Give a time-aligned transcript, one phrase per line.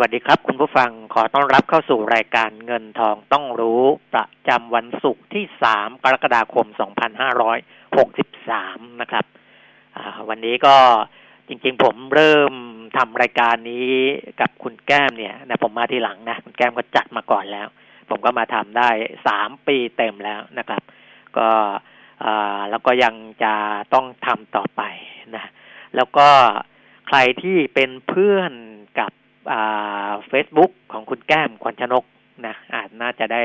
[0.00, 5.44] วัสดีครับ คุณผู้ฟังขอต้อนรับเข้าสู่รายการเงินทองต้องรู้ประจำวันศุกร์ที่
[5.74, 6.66] 3 กรกฎาคม
[7.64, 9.24] 2563 นะครับ
[10.28, 10.76] วันนี้ก็
[11.48, 12.52] จริงๆผมเริ่ม
[12.96, 13.92] ทำรายการนี้
[14.40, 17.68] กับคุณแก้มเนี่ยนะผมมาทีหลังนะ คุณแก้มก็จัดมาก่อนแล้ว
[18.10, 18.88] ผมก็มาทำได้
[19.26, 20.82] สามปีเต็มแล้วนะครับ
[21.36, 21.48] ก็
[22.70, 23.54] แล้วก็ยังจะ
[23.94, 24.82] ต้องทำต่อไป
[25.36, 25.44] นะ
[25.96, 26.28] แล้วก็
[27.06, 28.52] ใครที่เป็นเพื่อน
[30.28, 32.04] เฟซบุ๊กของคุณแก้มควันชนก
[32.46, 33.42] นะอาจน่าจะได้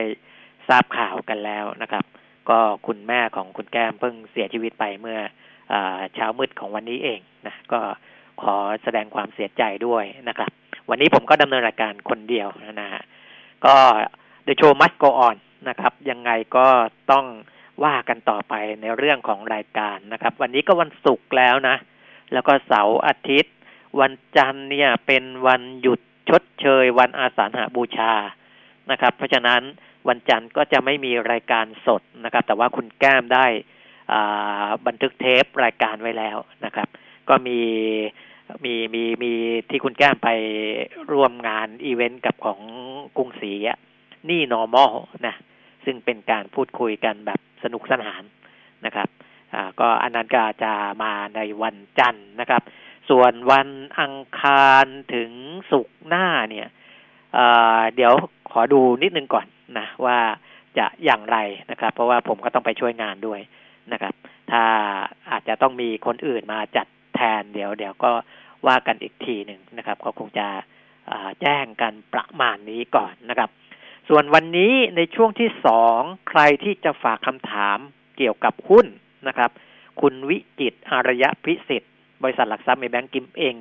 [0.67, 2.05] ทราบข่าวกันแล้วนะครับ
[2.49, 5.19] ก็คุณแม่ของคุณแก้มเพิ่งเสียชีวิตไปเมื่อ
[5.73, 5.75] อ
[6.13, 7.79] เช้ามืดของวันนี้เองนะก็
[8.41, 10.51] ขอแสดงความเสียใจด้วยนะครับ
[10.89, 12.47] วันนี้ผมก็ดำเนินรายการคนเดียว
[12.81, 13.01] นะฮะ
[13.65, 13.75] ก็
[14.47, 15.35] The Show Must Go On
[15.69, 16.67] นะครับ ยังไงก็
[17.11, 17.25] ต้อง
[17.83, 21.75] ว่ากันต่อไปในเรื่องของรายการนะครับ วันนี้ก็วันศุกร์แล้วนะ
[22.33, 23.53] แล้วก็เสาร์อาทิตย์
[24.01, 25.99] วันจันทร์เนี่ยเป็นวันหยุด
[26.29, 28.13] ชดเชย วันอาสาฬหบูชา
[28.91, 29.61] นะครับ เพราะฉะนั้น
[30.07, 33.45] วันจันทร์ก็จะไม่มีรายการสดนะครับ แต่ว่าคุณแก้มได้
[34.87, 36.87] บันทึกเทปรายการไว้แล้วนะครับ
[37.29, 37.59] ก็มี
[38.65, 39.31] มีมีมี
[39.69, 40.29] ที่คุณแก้มไป
[41.11, 42.61] ร่วมงานอีเวนต์กับของ
[43.17, 43.51] กรุงศรี
[44.29, 44.93] นี่ normal
[45.27, 45.35] นะ
[45.85, 48.21] ซึ่งเป็นการพูดคุยกันแบบสนุกสนาน
[48.85, 49.09] นะครับ
[49.79, 52.61] ก็อันนั้นก็จะมาในวันจันทร์นะครับ
[53.09, 55.31] ส่วนวันอังคารถึง
[55.71, 56.67] ศุกร์หน้าเนี่ย
[57.95, 58.13] เดี๋ยว
[58.51, 59.45] ขอดูนิดนึงก่อน
[59.77, 60.17] นะว่า
[60.77, 61.37] จะอย่างไร
[61.71, 63.39] นะครับ เพราะว่าผมก็ต้องไปช่วยงานด้วย
[63.91, 64.13] นะครับ
[64.51, 64.63] ถ้า
[65.29, 68.11] อาจจะต้องมีคนอื่นมาจัดแทนเดี๋ยวเดี๋ยวก็
[68.67, 70.47] ว่ากันอีกทีหนึ่งนะครับ ก็คงจะ
[71.41, 73.49] แจ้งกันประมาณนี้ก่อนนะครับ
[74.09, 75.99] ส่วนวันนี้ในช่วงที่สอง
[76.29, 77.77] ใครที่จะฝากคำถาม
[78.17, 78.85] เกี่ยวกับหุ้น
[79.27, 79.51] นะครับ
[80.01, 81.92] คุณวิจิตอารยะพิสิทธิ์
[82.23, 83.55] บริษัทหลักทรัพย์ในแบงก์กิมเอง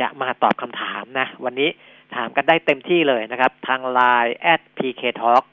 [0.00, 1.70] จะมาตอบคำถามนะ วันนี้
[2.14, 5.44] ถามกันได้เต็มที่เลยนะครับ ทาง Line at pk talk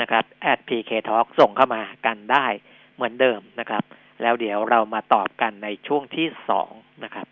[0.00, 2.46] นะครับ at pk talk ส่งเข้ามากันได้
[2.94, 3.82] เหมือนเดิมนะครับ
[4.22, 6.70] แล้วเดี๋ยวเรามาตอบกันในช่วงที่สอง
[7.04, 7.26] นะครับ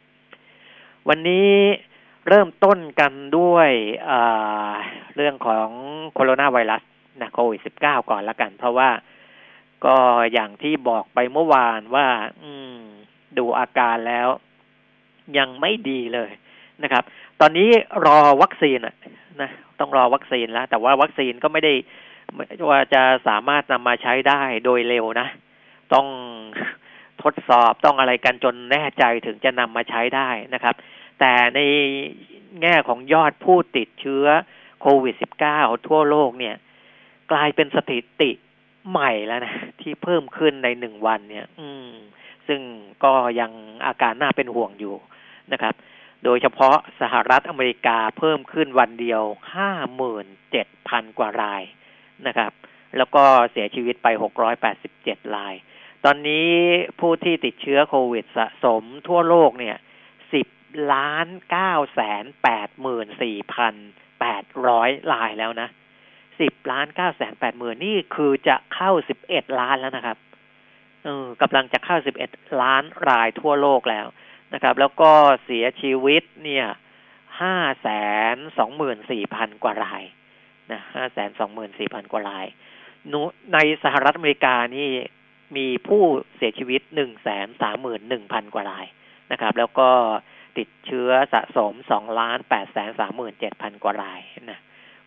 [1.09, 1.51] วันนี้
[2.29, 3.71] เริ่มต้นกันด้วย
[5.17, 5.69] เรื่องของ
[6.15, 6.83] โคโรนาไวรัส
[7.21, 8.91] นะโควิด -19 ก่อนละกัน เพราะว่า
[9.85, 9.97] ก็
[10.33, 12.07] อย่างที่บอกไปเมื่อวานว่า
[12.43, 12.79] อืม
[13.39, 14.29] ดูอาการแล้ว
[15.39, 16.31] ยังไม่ดีเลย
[16.83, 17.05] นะครับ
[17.41, 17.69] ตอนนี้
[18.07, 18.79] รอวัคซีน
[19.43, 19.51] นะ
[19.81, 21.73] ต้องรอวัคซีนแล้ว แต่ว่าวัคซีนก็ไม่ได้
[22.69, 25.29] ว่าจะสามารถนำมาใช้ได้โดยเร็วนะ
[25.93, 26.07] ต้อง
[27.23, 30.75] ทดสอบต้องอะไรกันจนแน่ใจถึงจะนำมาใช้ได้นะครับ
[31.21, 31.61] แต่ใน
[32.63, 34.27] แง่ของยอดผู้ติดเชื้อ
[34.81, 35.15] โควิด
[35.51, 36.57] -19 ทั่วโลกเนี่ย
[37.33, 38.31] กลายเป็นสถิติ
[38.91, 41.91] ใหม่แล้วนะ ที่เพิ่มขึ้นในหนึ่งวันเนี่ย อืม
[42.49, 42.61] ซึ่ง
[43.05, 43.51] ก็ยัง
[43.87, 44.95] อาการน่าเป็นห่วงอยู่
[45.53, 45.75] นะครับ
[46.25, 49.23] โดยเฉพาะสหรัฐอเมริกาเพิ่มขึ้นวันเดียว
[49.55, 51.63] ห้าหมื่นเจ็ดพันกว่าราย
[52.27, 52.53] นะครับ
[52.97, 55.55] แล้วก็เสียชีวิตไปหกร้อยแปดสิบเจ็ดราย
[56.05, 56.51] ตอนนี้
[57.01, 59.77] ผู้ที่ติดเชื้อโควิดสะสมทั่วโลกเนี่ย
[60.93, 63.75] ล้านเก้าแสนแปดหมื่นสี่พัน
[64.21, 65.69] แปดร้อยลายแล้วนะ
[66.41, 70.17] สิบล้านเก้าแสนแปดหมื่นนี่คือจะเข้าสิบเอ็ดล้านแล้วนะครับ
[71.43, 72.31] กำลังจะเข้าสิบเอ็ด
[72.63, 74.07] ล้านรายทั่วโลกแล้ว
[74.55, 75.11] นะครับ แล้วก็
[75.45, 76.67] เสียชีวิตเนี่ย
[77.41, 77.89] ห้าแส
[78.35, 80.03] นสองหมื่นสี่พันกว่าราย
[80.73, 82.47] นะห้าแสนสองหมื่นสี่พันกว่าราย
[83.53, 84.91] ในสหรัฐอเมริกานี่
[85.57, 86.03] มีผู้
[86.37, 88.87] เสียชีวิตหนึ่งแสนสามหมื่นหนึ่งพันกว่าราย
[89.33, 89.91] นะครับ แล้วก็
[90.59, 94.61] ติดเชื้อสะสมสองล้านแปดแสนสามหมื่นเจ็ดพันกว่ารายนะ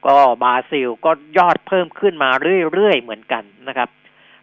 [0.08, 2.30] ก็บราซิลก็ยอดเพิ่มขึ้นมา
[2.74, 3.90] เรื่อยๆเหมือนกันนะครับ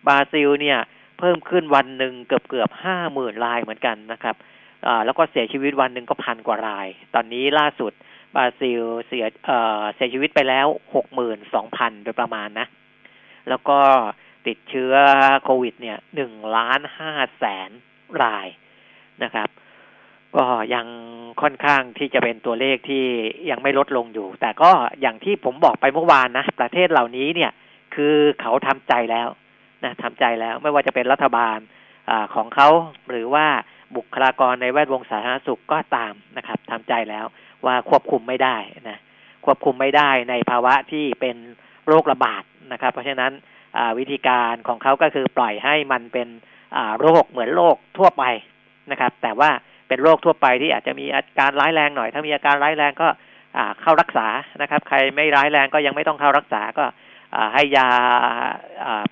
[0.07, 0.79] บราซิลเนี่ย
[1.19, 4.37] เพิ่มขึ้นวันหนึ่งเกือบเกือบห้าหมื่นรายเหมือนกันนะครับ
[5.05, 7.93] แล้วก็เสียชีวิตวันหนึ่งก็พันกว่าราย ตอนนี้ล่าสุด
[8.35, 9.27] บราซิลเสีย
[9.95, 12.67] เสียชีวิตไปแล้วหกหมื่นสองพันโดยประมาณนะ
[13.49, 13.79] แล้วก็
[14.47, 14.95] ติดเชื้อ
[15.45, 17.71] โควิด เนี่ยหนึ่งล้านห้าแสน
[18.23, 18.47] ราย
[19.23, 19.49] นะครับ
[20.37, 20.87] ก็ยัง
[21.43, 23.05] ค่อนข้างที่จะเป็นตัวเลขที่
[23.51, 24.71] ยังไม่ลดลงอยู่ แต่ก็
[25.01, 27.53] อย่างที่ผมบอกไปเมื่อวานนะ ประเทศเหล่านี้เนี่ย
[27.95, 29.29] คือเขาทำใจแล้ว
[29.85, 31.59] นะทำใจแล้วไม่ว่าจะเป็นรัฐบาล
[32.11, 32.69] อของเขา
[33.11, 33.47] หรือว่า
[33.97, 37.25] บุคลากรในแวดวงสาธารณสุขก็ตามนะครับทำใจแล้ว
[37.67, 38.57] ว่าควบคุมไม่ได้
[38.89, 38.99] นะ
[39.45, 41.37] ควบคุมไม่ได้ในภาวะที่เป็น
[41.87, 42.43] โรคระบาด
[42.73, 43.33] นะครับ เพราะฉะนั้น
[43.99, 46.29] วิธีการของเขาก็คือปล่อยให้มันเป็น
[47.01, 48.25] โรคเหมือนโรคทั่วไป
[48.91, 49.51] นะครับ แต่ว่า
[49.89, 53.09] เป็นโรคทั่วไปที่อาจจะมีอาการร้ายแรงหน่อย ถ้ามีอาการร้ายแรงก็
[53.81, 54.27] เข้ารักษา
[54.63, 56.85] นะครับ ใครไม่ร้ายแรงก็ยังไม่ต้องเข้ารักษาก็
[57.55, 57.89] ให้ยา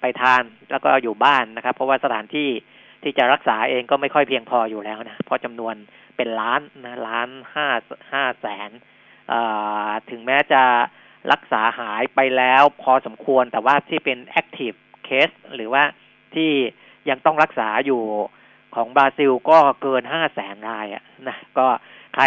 [0.01, 2.49] ไปทานแล้วก็อยู่บ้านนะครับ เพราะว่าสถานที่
[3.03, 5.75] ที่จะรักษาเองก็ไม่ค่อยเพียงพออยู่แล้วนะเพราะจำนวน
[6.17, 7.67] เป็นล้านนะล้านห้า
[8.13, 8.71] ห้าแสน
[10.11, 10.63] ถึงแม้จะ
[11.33, 14.77] รักษาหายไปแล้วพอสมควรแต่ว่าที่เป็น active
[15.09, 15.83] case หรือว่า
[16.35, 16.51] ที่
[17.09, 18.03] ยังต้องรักษาอยู่
[18.75, 21.67] ของบราซิลก็เกินห้าแสนรายอะนะก็
[22.15, 22.25] ใคร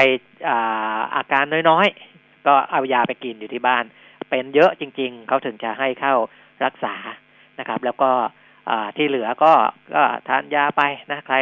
[0.50, 3.84] อาอาการน้อยๆ ก็เอายาไปกินอยู่ที่บ้าน
[4.30, 6.16] เป็นเยอะจริง ๆ เขาถึงจะให้เข้า
[6.66, 6.96] รักษา
[7.60, 8.12] นะครับ แล้วก็
[8.96, 9.54] ที่เหลือก็
[9.96, 10.82] ก็ทานยาไป
[11.12, 11.36] นะใคร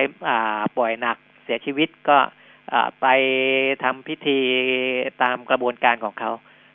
[0.77, 2.17] ป่วยหนักเสียชีวิตก็
[3.01, 3.07] ไป
[3.83, 4.39] ทำพิธี
[5.23, 6.31] ตามกระบวนการของเขา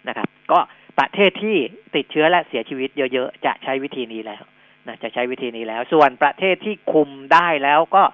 [0.08, 0.58] นะครับ ก็
[0.98, 1.56] ประเทศที่
[1.94, 4.42] ติดเชื้อและเสียชีวิตเยอะๆจะใช้วิธีนี้แล้ว
[4.86, 8.04] นะจะใช้วิธีนี้แล้ว ส่วนประเทศที่คุมได้แล้วก็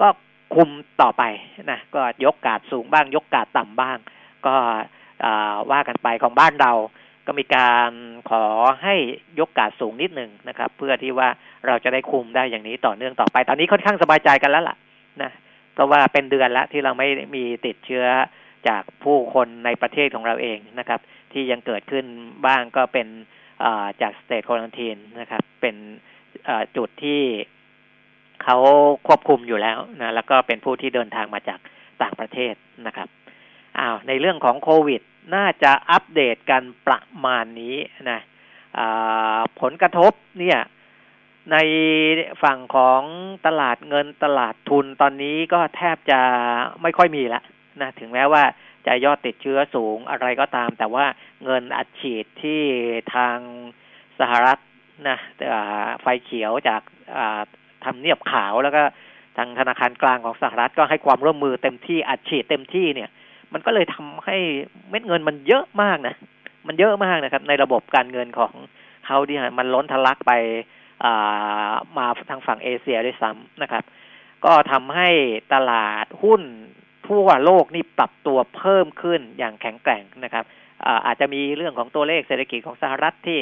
[0.00, 0.08] ก็
[0.54, 0.70] คุม
[1.02, 1.22] ต่อไป
[1.70, 3.98] นะก็ยกกาดสูงบ้าง ยกกาดต่ำบ้าง
[4.46, 4.54] ก็
[5.70, 6.72] ว่ากันไปของบ้านเรา
[7.28, 7.90] ก็มีการ
[8.30, 8.44] ขอ
[8.82, 8.94] ให้
[9.38, 11.28] ยกกาดสูงนิดหนึ่งนะครับ เพื่อที่ว่า
[11.66, 14.76] เราจะได้คุมได้อย่างนี้ต่อเนื่องต่อไป ตอนนี้ค่อนข้างสบายใจกันแล้วล่ะ
[15.22, 15.30] นะ
[15.74, 18.06] เพราะว่าเป็นเดือนล้วที่เราไม่มีติดเชื้อ
[18.68, 21.00] จากผู้คนในประเทศของเราเองนะครับ
[21.32, 22.04] ที่ยังเกิดขึ้น
[22.46, 23.06] บ้างก็เป็น
[24.02, 25.76] จากสเตทคลันทีนนะครับ เป็น
[26.76, 27.22] จุดที่
[28.42, 28.56] เขา
[29.06, 31.60] ควบคุมอยู่แล้วนะแล้วก็เป็นผู้ที่เดินทางมาจาก
[32.02, 32.54] ต่างประเทศ
[32.86, 33.08] นะครับ
[33.78, 35.02] อ้าวในเรื่องของโควิด
[35.34, 37.76] น่าจะอัปเดตกันประมาณนี้
[38.10, 38.20] นะ
[39.60, 40.58] ผลกระทบเนี่ย
[41.52, 41.56] ใน
[42.42, 43.02] ฝั่งของ
[43.46, 46.20] ตลาดเงินตลาดทุนตอนนี้ก็แทบจะ
[46.82, 47.42] ไม่ค่อยมีละ
[47.80, 48.42] นะถึงแม้ว่า
[48.86, 51.06] จะยอดติดเชื้อสูงอะไรก็ตาม แต่ว่า
[51.44, 52.60] เงินอัดฉีดที่
[53.14, 53.36] ทาง
[54.20, 54.58] สหรัฐ
[55.08, 55.18] นะ
[56.02, 56.82] ไฟเขียวจาก
[57.84, 58.82] ทำเนียบขาวแล้วก็
[59.36, 63.10] ทางธนาคารกลางของสหรัฐก็ให้ความร่วมมือเต็มที่อัดฉีดเต็มที่เนี่ย
[63.52, 64.36] มันก็เลยทำให้
[64.90, 66.14] เม็ดเงินมันเยอะมากนะ
[66.66, 68.52] มันเยอะมากนะครับ ในระบบการเงินของ
[69.06, 70.32] เขาที่มันล้นทะลักไป
[71.96, 73.84] มาทางฝั่งเอเชียด้วยซ้ำนะครับ
[74.44, 75.08] ก็ทำให้
[75.54, 76.42] ตลาดหุ้น
[77.08, 80.44] ทั่วโลกนี่ปรับตัวเพิ่มขึ้นอย่างแข็งแกร่งนะครับ
[81.06, 83.38] อาจจะมีเรื่องของตัวเลขเศรษฐกิจของสหรัฐที่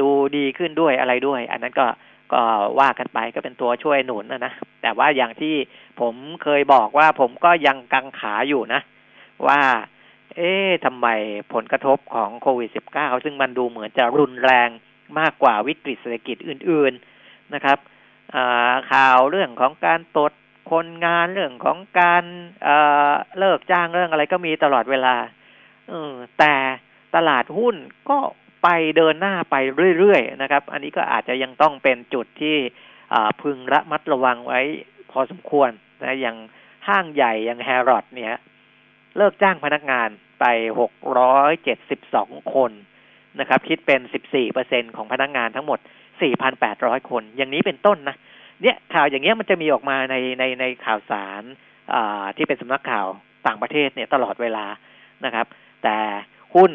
[0.00, 1.86] ดูดีขึ้นด้วยอะไรด้วย อันนั้นก็
[2.32, 2.42] ก็
[2.80, 4.52] ว่ากันไปก็เป็นตัวช่วยหนุนนะนะ
[4.82, 5.54] แต่ว่าอย่างที่
[6.00, 8.80] ผมเคยบอกว่าผมก็ยังกังขาอยู่นะ
[9.48, 9.62] ว่า
[10.36, 11.06] เอ๊ะทำไม
[11.52, 14.68] ผลกระทบของโควิด -19 ซึ่งมันดูเหมือนจะรุนแรง
[15.18, 16.92] มากกว่าวิกฤตเศรษฐกิจอื่น
[17.22, 17.78] ๆนะครับ
[18.92, 20.32] ข่าวเรื่องของการตด
[20.70, 22.24] คนงานเรื่องของการ
[22.62, 25.14] เเลิกจ้างเรื่องอะไรก็มีตลอดเวลา
[26.38, 26.54] แต่
[27.14, 27.76] ตลาดหุ้น
[28.10, 28.18] ก็
[28.62, 29.56] ไปเดินหน้าไป
[29.98, 32.56] เรื่อยๆนะครับ อันนี้ก็อาจจะยังต้องเป็นจุดที่
[33.42, 34.60] พึงระมัดระวังไว้
[35.10, 35.70] พอสมควร
[36.02, 36.36] นะอย่าง
[36.88, 38.40] ห้างใหญ่อย่างแฮร์รอดเนี่ย
[39.16, 40.08] เลิกจ้างพนักงาน
[40.40, 40.44] ไป
[40.80, 42.70] หกร้อยเจ็ดสิบสองคน
[43.40, 45.78] นะครับ คิดเป็นสิบสี่เปอร์เซ็นของพนักงานทั้งหมด
[46.22, 48.16] สี่พันแปดร้อยคน อย่างนี้เป็นต้นนะ
[48.62, 51.42] เนี่ยข่าวอย่างเงี้ยมันจะมีออกมาในในในข่าวสาร
[52.36, 53.06] ที่เป็นสำนักข่าว
[53.46, 54.66] ต่างประเทศเนี่ยตลอดเวลา
[55.24, 55.46] นะครับ
[55.82, 55.96] แต่
[56.54, 56.72] หุ้น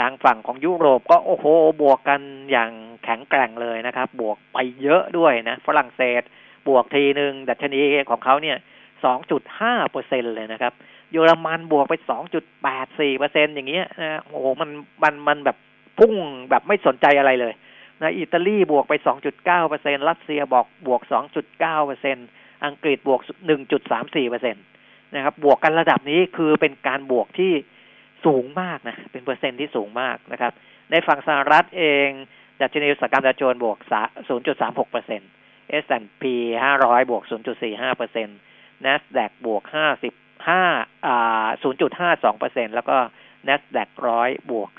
[0.00, 1.44] ทางฝั่งของยุโรปก็โอ้โห
[1.82, 2.70] บวกกันอย่าง
[3.04, 6.22] แข็งแกร่งเลยนะครับ บวกไปเยอะด้วยนะ ฝรั่งเศส
[6.68, 8.56] บวกทีหนึ่งดัชนีของเขาเนี่ย
[9.04, 10.72] สองจุดห้าเปอร์เซ็นเลยนะครับ
[11.12, 14.70] เยอรมันบวกไปสองจุดแปดสี่เปอร์เซ็นอย่างเงี้ยนะโอ้โหมัน
[15.02, 15.56] มันมันแบบ
[15.98, 16.12] พุ่ง
[16.50, 17.54] แบบไม่สนใจอะไรเลย
[18.02, 22.16] นะอิตาลีบวกไปสองจุดเก้าเปอร์เซ็นรัสเซียบอกบวกสองจุดเก้าเปอร์เซ็น
[22.64, 24.60] อังกฤษบวกหนึ่งจุดสามสี่เปอร์เซ็นต
[25.14, 27.52] นะครับ บวกกันระดับนี้คือเป็นการบวกที่
[28.26, 30.52] สูงมากนะ เป็นเปอร์เซ็นต์ที่สูงมากนะครับ
[30.90, 32.08] ในฝั่งสหรัฐเอง
[32.60, 33.78] ดัชนีอุตสาหกรรมดาวโจนส์บวก
[34.34, 35.30] 0.36เปอร์เซ็นต์
[35.84, 36.24] S&P
[36.72, 37.22] 500 บวก
[37.60, 38.38] 0.45เปอร์เซ็นต์
[38.84, 39.62] NASDAQ บวก
[40.48, 41.46] 55อ่า
[41.92, 42.96] 0.52เปอร์เซ็นต์แล้วก็
[43.48, 43.88] NASDAQ
[44.20, 44.70] 100บวก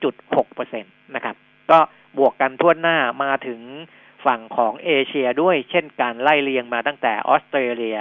[0.00, 1.36] 0.6เปอร์เซ็นต์นะครับ
[1.70, 1.78] ก็
[2.18, 3.60] บวกกันทั่วหน้ามาถึง
[4.26, 7.98] ฝั่งของเอเชียด้วยเช่นการไล่เรียงมาตั้งแต่ออสเตรเลีย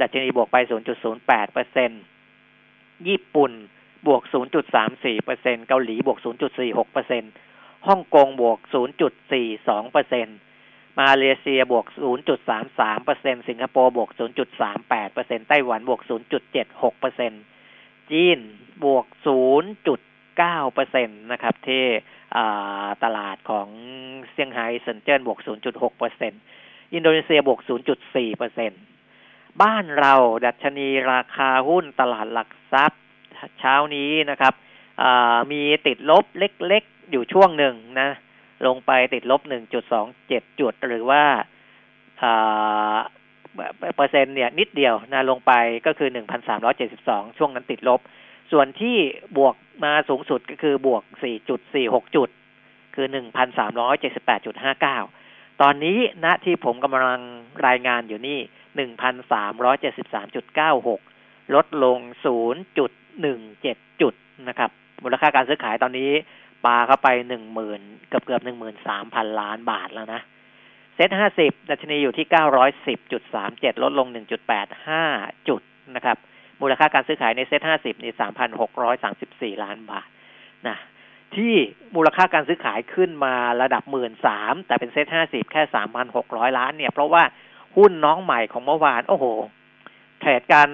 [0.00, 0.56] ดัชนีบวกไป
[1.04, 2.02] 0.08เปอร์เซ็นต์
[3.08, 3.52] ญี่ปุ่น
[4.06, 4.22] บวก
[4.74, 6.18] 0.34เปอร์เซ็นเกาหลีบวก
[6.56, 7.22] 0.46เปอร์เซ็น
[7.88, 8.58] ฮ่องกงบวก
[9.24, 10.26] 0.42เปอร์เซ็น
[11.00, 11.86] มาเลเซียบวก
[12.44, 14.10] 0.33เปอร์เซ็นสิงคโปร์บวก
[14.60, 16.00] 0.38เปอร์เซ็นไต้หวันบวก
[16.50, 17.32] 0.76เปอร์เซ็น
[18.10, 18.38] จีน
[18.84, 19.06] บวก
[19.86, 21.84] 0.9เปอร์เซ็นนะครับที่
[23.04, 23.68] ตลาดของ
[24.30, 26.32] เซี่ยงไฮ้เซินเจิ้นบวก 0.6เปอร์เซ็น
[26.94, 27.60] อินโดนีเซียบวก
[27.98, 28.72] 0.4เปอร์เซ็น
[29.62, 33.02] บ้านเราดัชนีราคาหุ้นตลาดหลักทรัพย์
[33.60, 34.54] เช้านี้นะครับ
[35.52, 38.10] มีติดลบเล็กๆอยู่ช่วงหนึ่งนะ
[38.66, 39.40] ลงไปติดลบ
[40.00, 41.22] 1.27 จุด หรือว่า
[43.96, 45.52] เปอร์เซ็นต์เนี่ยนิดเดียวนะลงไป
[45.86, 46.08] ก็คือ
[46.72, 48.00] 1,372 ช่วงนั้นติดลบ
[48.52, 48.96] ส่วนที่
[49.36, 49.54] บวก
[49.84, 51.02] มาสูงสุดก็คือบวก
[51.60, 52.28] 4.46 จุด
[52.94, 53.06] คือ
[53.94, 57.20] 1,378.59 ตอนนี้ณที่ผมกำลัง
[57.66, 58.38] รายงานอยู่นี่
[60.96, 61.98] 1,373.96 ลดลง
[62.34, 64.14] 0.17 จุด
[64.48, 64.70] นะครับ
[65.02, 66.10] มูลค่าการซื้อขายตอนนี้
[66.66, 67.08] ปาเข้าไป
[67.58, 68.42] 10,000เกือบเกือบ
[68.90, 70.20] 13,000ล้านบาทแล้วนะ
[70.94, 75.02] เซ็ตห้าสิบดัชนีอยู่ที่เก้าร้อยสิบจุดสามเจ็ดลดลงหนึ่งจุดแปดห้า
[75.48, 75.62] จุด
[75.96, 76.16] นะครับ
[76.60, 80.08] มูลค่าการซื้อขายในเซ็ตห้าสิบนี่สามพันหกร้อยสามสิบสี่ล้านบาท
[80.68, 80.76] นะ
[81.36, 81.54] ที่
[81.96, 87.22] มูลค่าการซื้อขายขึ้นมาระดับหมื่นสามแต่เป็นเซ็ตห้าสิบแค่สามพันหกร้อยล้านเนี่ย เพราะว่า
[87.76, 89.24] หุ้นน้องใหม่ของเมื่อวาน โอ้โห
[90.20, 90.68] เทรดกัน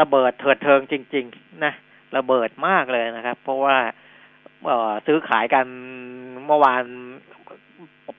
[0.00, 1.72] ระเบิดเถิดเทิงจริง ๆ นะ
[2.16, 3.76] ระเบิดมากเลยนะครับ เพราะว่า
[5.06, 5.66] ซื้อขายกัน
[6.46, 6.82] เมื่อวาน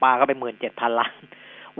[0.03, 1.13] ปาก็ไปหมื่นเจ็ดพันล้าน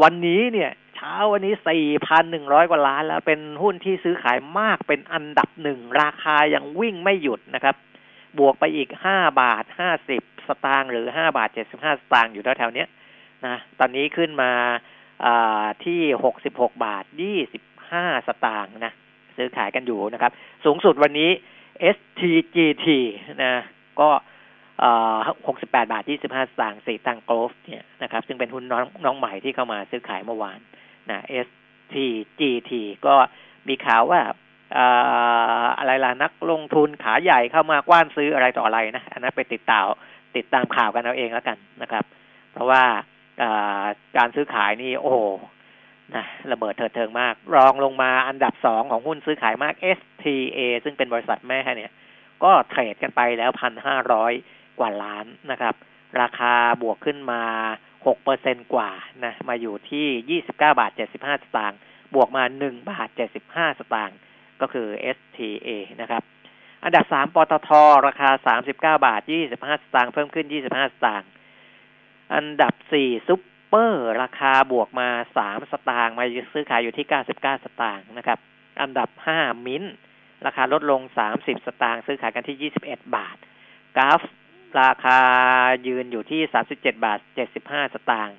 [0.01, 7.75] วันนี้เนี่ย เช้าวันนี้สี่พันหนึ่งร้อยกว่าล้านแล้วเป็นหุ้นที่ซื้อขายมากเป็นอันดับหนึ่ง ราคายังวิ่งไม่หยุดนะครับ
[8.39, 12.85] บวกไปอีกห้าบาทห้าสิบสตางค์หรือห้าบาทเจ็ดสิบห้าสตางค์อยู่แถวๆนี้
[13.45, 14.51] นะตอนนี้ขึ้นมา
[15.85, 18.93] ที่หกสิบหกบาทยี่สิบห้าสตางค์นะ
[19.37, 20.31] ซื้อขายกันอยู่นะครับ
[20.65, 21.29] สูงสุดวันนี้
[21.95, 22.87] STGT
[23.43, 23.53] นะ
[23.99, 24.09] ก็
[25.47, 30.59] หกสิบแปดบาทยี่สิบห้าสตางค์สีตังโกลฟเนี่ยนะครับซึ่งเป็นหุ้นน้องน้องใหม่ที่เข้ามาซื้อขายเมื่อวาน
[31.09, 32.71] นะ STGT
[33.05, 33.15] ก็
[33.67, 34.21] มีข่าวว่า
[35.79, 39.85] อะไรล่ะนักลงทุนขาใหญ่เข้ามากว้านซื้ออะไรต่ออะไรนะอันนั้นไปติดตาม
[40.35, 42.03] ติดตามข่าวกันเอาเองแล้วกันนะครับ
[42.53, 42.83] เพราะว่า
[44.17, 45.19] การซื้อขายนี่โอ้โห
[46.15, 51.91] นะระเบิดเถิดเทิงมาก รองลงมาอันดับสองของหุ้นซื้อขายมาก STA ซึ่งเป็นบริษัทแม่เนี่ย
[52.43, 54.33] ก็เทรดกันไปแล้วพันห้าร้อย
[54.81, 55.75] กว่าล้านนะครับ
[56.21, 57.43] ราคาบวกขึ้นมา
[58.05, 58.91] หกเปอร์เซนกว่า
[59.25, 61.79] นะมาอยู่ที่ยี่สิบเก้าบาทเจ็ดสิบห้าสตางค์
[62.15, 64.17] บวกมาหนึ่งบาทเจ็ดสิบห้าสตางค์
[64.61, 65.69] ก็คือ STA
[66.01, 66.23] นะครับ
[66.83, 67.69] อันดับสามปตท
[68.07, 71.29] ราคาสามสิบเก้าบาทยี่สิบห้าสตางค์เพิ่มขึ้นยี่สิบห้าสตางค์
[72.35, 78.39] อันดับสี่ซุปเปอร์ราคาบวกมาสามสตางค์มาซื้อขายอยู่ที่เก้าสิบเก้าสตางค์นะครับ
[78.81, 79.83] อันดับห้ามิ้น
[80.45, 83.37] ราคาลดลงสามสิบสตางค์ซื้อขายกันที่ยี่สิบเอ็ดบาท
[83.97, 84.21] กราฟ
[84.79, 85.19] ราคา
[85.87, 88.37] ยืนอยู่ที่สามสิบเจ็ดบาทเจ็ดสิบห้าสตางค์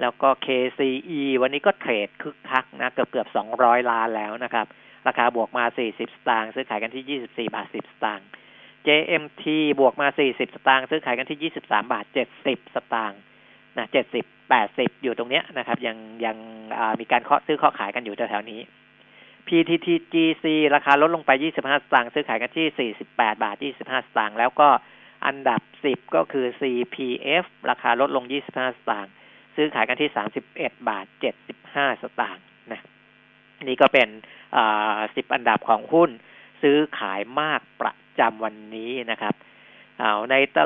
[0.00, 4.66] แล้วก็ KCE วันนี้ก็เทรดคึกคักนะ เกือบเกือบสองร้อยล้านแล้วนะครับ
[5.06, 8.26] ราคาบวกมาสี่สิบสตางค์ซื้อขายกันที่ยี่สิบสี่บาทสิบสตางค์
[8.86, 9.44] JMT
[9.80, 13.20] บวกมาสี่สิบสตางค์ซื้อขายกันที่ยี่สิบสามบาทเจ็ดสิบสตางค์
[13.76, 16.36] นะเจ็ดสิบแปดสิบอยู่ตรงเนี้ยนะครับ ยังยัง
[17.00, 18.60] มีการเคาะซื้อเคาะขายกันอยู่แถวๆนี้
[19.48, 20.44] PTTGC
[20.74, 24.68] ราคาลดลงไปยี่สิบห้าสตางค์ซื้อขายกันที่สี่สิบแปดบาทยี่สิบห้าสตางค์แล้วก็
[25.26, 29.12] อันดับสิบก็คือ CPF ราคาลดลง 25 สตางค์
[29.56, 30.10] ซื้อขายกันที่
[30.48, 31.06] 31 บาท
[31.54, 32.82] 75 สตางค์นะ
[33.68, 34.08] นี่ก็เป็น
[35.16, 36.10] สิบอันดับของหุ้น
[36.62, 39.34] ซื้อขายมากประจำวันนี้นะครับ
[39.98, 40.58] เอาในต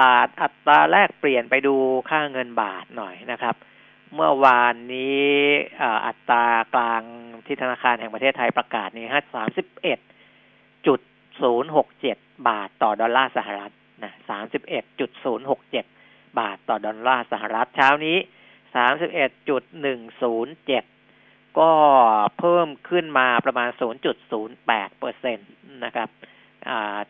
[0.00, 1.74] ลาดอัตราแลกเปลี่ยนไปดู
[2.10, 3.54] ค่าเงินบาทหน่อยนะครับ
[4.14, 5.28] เมื่อวานนี้
[6.06, 7.02] อัตรากลาง
[7.46, 9.98] ที่ธนาคารแห่งประเทศไทยประกาศนี่ฮะสามสิบเอ็ด
[10.86, 11.00] จุด
[11.40, 12.16] ศูนย์หกเจ็ด
[12.48, 13.72] บาทต่อดอลลาร์สหรัฐ
[14.28, 15.84] สามสิบเอ็ดจุดศูนย์หกเจ็ด
[16.38, 18.16] บาทต่อดอลลาร์สหรัฐเช้านี้
[18.74, 20.84] สามสิบเอ็ดจุดหนึ่งศูนย์เจ็ด
[21.58, 21.72] ก็
[22.38, 25.44] เพิ่มขึ้นมาประมาณศูนย์จุดศูนย์แปดเปอร์เซ็นต
[25.84, 26.08] นะครับ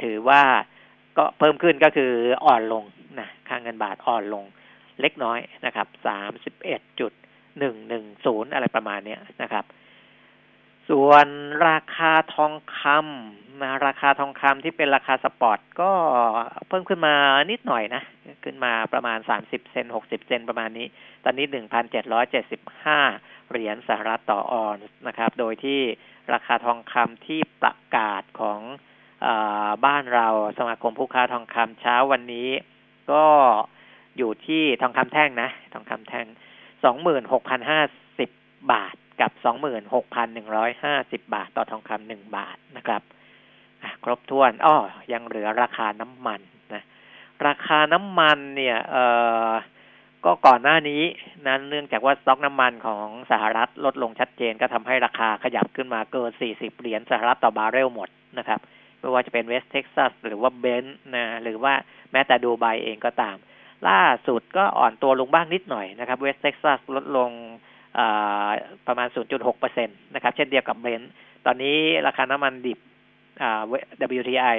[0.03, 0.43] ถือว่า
[1.17, 2.13] ก็เพิ่มขึ้นก็คือ
[2.45, 2.85] อ่อนลง
[3.21, 4.45] นะค่าเงินบาทอ่อนลง
[5.01, 7.13] เล็กน้อยนะครับสามสิบเอ็ดจุด
[7.59, 9.65] หนึ่งหนึ่งศูนย์อะไรประมาณนี้นะครับ
[10.89, 11.27] ส่วน
[11.69, 15.91] ราคาทองคำ นะราคาทองคำที่เป็นราคาสปอร์ตก็
[16.69, 17.15] เพิ่มขึ้นมา
[17.51, 18.03] นิดหน่อยนะ
[18.45, 20.87] ขึ้นมาประมาณสามสิบเซนหกสิบเซนประมาณนี้
[21.25, 22.99] ตอนนี้หนึ่งพันเจ็ดร้อยเจ็ดสิบห้า
[23.51, 24.77] เหรียญสหรัฐต่อออน
[25.07, 25.81] นะครับ โดยที่
[26.33, 28.61] ราคาทองคำที่ประกาศของ
[29.25, 29.27] อ
[29.87, 30.29] บ้านเรา
[30.59, 32.49] สมาคมผู้ค้าทองคำเช้าวันนี้
[33.13, 33.25] ก็
[34.17, 36.27] อยู่ที่ทองคำแท่งนะ ทองคำแท่ง
[36.85, 37.81] สองหมื่นหกพันห้า
[38.19, 38.31] สิบ
[38.73, 43.03] บาทกับสองหมื่นหกพันหนึ่งร้อยห้าสิบบาท ต่อทองคำหนึ่งบาทนะครับ
[44.05, 44.77] ครบถ้วนอ้อ
[45.13, 46.41] ยังเหลือราคาน้ำมัน
[46.75, 46.83] นะ
[47.47, 49.05] ราคาน้ำมันเนี่ยเอ่
[49.49, 49.51] อ
[50.25, 51.03] ก็ก่อนหน้านี้
[51.47, 58.61] นั้นเนื่องจากว่าสต็อกน้ำมันของสหรัฐลดลงชัดเจนก็ทำให้ราคาขยับขึ้นมาเกิน 40 เหรียญสหรัฐต่อบาร์เรลหมดนะครับ
[58.99, 61.73] ไม่ว่าจะเป็นเวสต์เท็กซัสหรือว่าเบรนท์นะหรือว่า
[62.13, 63.37] แม้แต่ดูไบเองก็ตาม
[63.89, 67.31] ล่าสุดก็อ่อนตัวลงบ้างนิดหน่อยนะครับเวสต์เท็กซัสลดลง
[68.87, 69.09] ประมาณ
[69.47, 71.13] 0.6%นะครับเช่นเดียวกับเบรนท์
[71.47, 72.79] ตอนนี้ราคาน้ำมันดิบ
[74.21, 74.57] WTI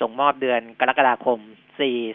[0.00, 1.38] ส่งมอบเดือนกรกฎาคม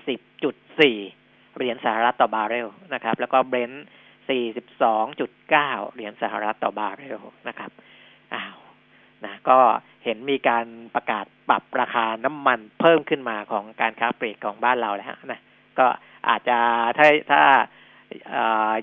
[0.05, 3.85] 40.4 เหรียญสหรัฐต่อบาร์เรลนะครับ แล้วก็เบรนท์
[4.27, 7.71] 42.9 เหรียญสหรัฐต่อบาร์เรลนะครับ
[8.33, 8.57] อ้าว
[9.25, 9.57] นะก็
[10.03, 10.65] เห็นมีการ
[10.95, 15.39] ประกาศปรับราคาน้ำมันเพิ่มขึ้นมาของการค้าปลีกของบ้านเราแล้วนะ
[15.79, 15.87] ก็
[16.29, 16.57] อาจจะ
[16.97, 17.41] ถ้าถ้า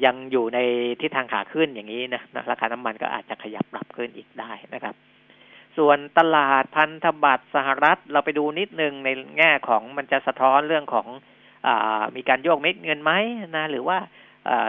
[0.05, 0.59] ยังอยู่ใน
[1.01, 4.95] ทิศทางขาขึ้นอย่างนี้นะราคาน้ำมันก็อาจจะขยับปรับขึ้นอีกได้นะครับ
[5.77, 11.07] ส่วนตลาดพันธบัตรสหรัฐเราไปดูนิดนึงในแง่ของมันจะสะท้อนเรื่องของ
[11.67, 11.69] อ
[12.17, 13.13] มีการโยกเม็ดเงินไหม
[13.57, 13.99] นะหรือว่า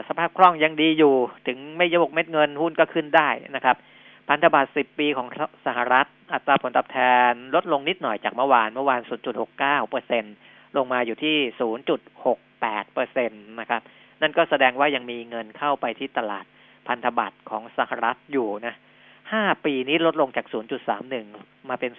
[0.07, 1.15] สภาพคล่องยังดีอยู่
[1.47, 3.75] ถึงไม่โยกเม็ดเงินหุ้นก็ขึ้นได้นะครับ
[4.29, 5.27] พันธบัตร 10 ปีของ
[5.65, 6.97] สหรัฐ อัตราผลตอบแท
[7.29, 9.01] นลดลงนิดหน่อยจากเมื่อวานเมื่อวาน
[9.45, 10.23] 0.69เปอร์เซ็น
[10.77, 11.35] ลงมาอยู่ที่
[12.15, 13.81] 0.68เปอร์เซ็นตนะครับ
[14.21, 16.45] นั่นก็แสดงว่ายังมีเงินเข้าไปที่ตลาด
[16.87, 18.75] พันธบัตรของสหรัฐอยู่นะ
[19.31, 20.45] ห้าปีนี้ลดลงจาก
[21.07, 21.91] 0.31 มาเป็น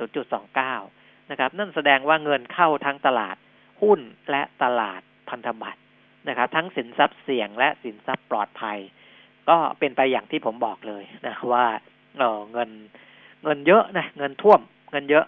[0.61, 3.37] 0.29 นะครับ นั่นแสดงว่าเงินเข้าทั้งตลาด
[3.83, 5.81] หุ้นและตลาดพันธบัตร
[6.29, 8.79] นะครับทั้งสินทรัพย์เสี่ยงและสินทรัพย์ปลอดภัย
[9.49, 11.67] ก็เป็นไปอย่างที่ผมบอกเลยนะว่า
[12.19, 12.71] เออเงิน
[13.45, 14.61] เงินเยอะนะเงินท่วม
[14.93, 15.27] เงินเยอะ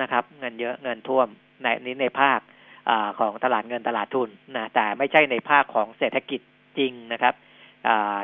[0.00, 1.28] นะครับ เงินเยอะเงินท่วม
[1.62, 2.40] ในนี้ในภาค
[2.88, 6.40] อของตลาดเงินตลาดทุนนะแต่ไม่ใช่ในภาคของเศรษฐกิจ
[6.78, 7.34] จริงนะครับ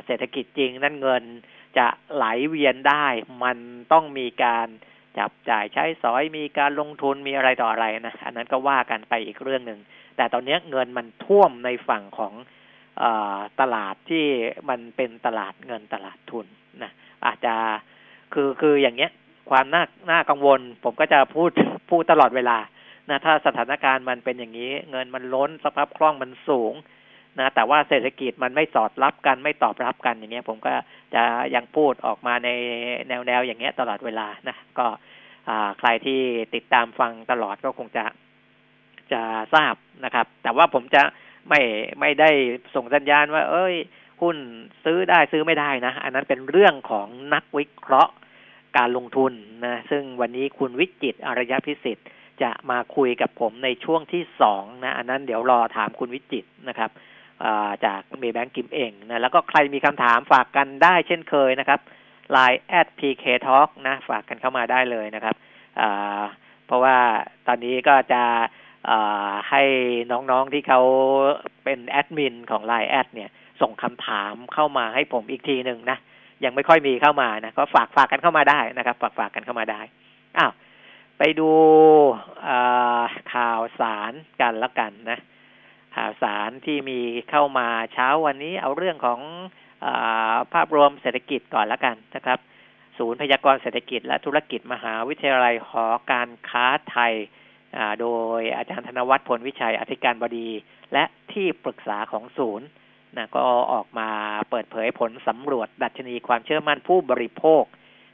[0.06, 1.22] เศรษฐกิจจริงนั่นเงิน
[1.78, 3.06] จะไหลเวียนได้
[3.42, 3.58] มัน
[3.92, 4.68] ต้องมีการ
[5.18, 9.80] จับจ่ายใช้สอยมีการลงทุนมีอะไรต่ออะไรนะอันนั้นก็ว่ากันไปอีกเรื่องหนึ่ง
[10.16, 12.32] แต่ตอนนี้เงินมันท่วมในฝั่งของ
[13.02, 13.04] อ
[13.60, 14.24] ตลาดที่
[14.68, 16.46] มันเป็นตลาดเงินตลาดทุน
[16.82, 16.92] นะ
[17.26, 17.54] อาจจะ
[18.34, 19.12] คือคืออย่างเงี้ย
[19.50, 21.50] ความน่าน่ากังวล ผมก็จะพูด
[21.90, 22.58] พูดตลอดเวลา
[23.10, 26.72] นะถ้าสถานการณ์มันเป็นอย่างนี้ เงินมันล้นสภาพคล่องมันสูง
[27.38, 30.74] นะแต่ว่าเศรษฐกิจมันไม่สอดรับกันไม่ตอบรับกันอย่างเงี้ย ผมก็
[31.14, 31.22] จะ
[31.54, 32.48] ยังพูดออกมาใน
[33.08, 34.86] แนวแนวอย่างเงี้ยตลอดเวลานะก็
[35.78, 36.20] ใครที่
[36.54, 38.04] ติดตามฟังตลอดก็คงจะ
[39.12, 39.22] จะ
[39.54, 39.74] ทราบ
[40.04, 41.02] นะครับ แต่ว่าผมจะ
[41.48, 41.60] ไม่
[42.00, 42.30] ไม่ได้
[42.74, 43.74] ส่งสัญญาณว่า เอ้ย
[44.22, 44.36] หุ้น
[44.84, 48.12] ซื้อได้ซื้อไม่ได้นะ อันนั้นเป็นเรื่องของนักวิเคราะห์
[48.76, 49.32] การลงทุน
[49.66, 52.08] นะซึ่งวันนี้คุณวิจิตอารยพิสิทธิ์
[52.42, 56.90] จะมาคุยกับผมในช่วงที่สองนะ อันนั้นเดี๋ยวรอถามคุณวิจิตนะครับ
[57.86, 61.80] จากเมย์แบงกิมเองนะแล้วก็ใครมีคำถามฝากกันได้เช่นเคยนะครับ
[62.36, 65.34] Line at pk talk นะฝากกันเข้ามาได้เลยนะครับ
[66.66, 66.96] เพราะว่า
[67.46, 68.22] ตอนนี้ก็จะ
[69.50, 69.62] ให้
[70.10, 70.80] น้องๆที่เขา
[71.64, 75.98] เป็นแอดมินของ Line แอดเนี่ยส่งคำถามเข้ามาให้ผมอีกทีหนึ่งนะ
[76.44, 79.80] ยังไม่ค่อยมีเข้ามานะ ก็ฝากฝากกันเข้ามาได้นะครับ ฝากฝากกันเข้ามาได้
[80.38, 80.52] อ้าว
[81.18, 81.50] ไปดู
[83.32, 85.18] ข่าวสารกันละกันนะ
[86.22, 89.20] สารที่มีเข้ามาเช้าวันนี้เอาเรื่องของ
[89.84, 89.88] อ
[90.52, 92.38] ภาพรวมเศรษฐกิจก่อนละกันนะครับ
[92.98, 97.14] ศูนย์พยากรณ์เศรษฐกิจและธุรกิจมหาวิทยาลัยหอการค้าไทย
[98.00, 100.48] โดยอาจารย์ธนวัฒน์พลวิชัยอธิการบดี
[100.92, 102.66] และที่ปรึกษาของศูนย์
[103.16, 104.08] นะก็ออกมา
[104.50, 107.64] เปิดเผยผลสำรวจดัชนีความเชื่อมั่นผู้บริโภค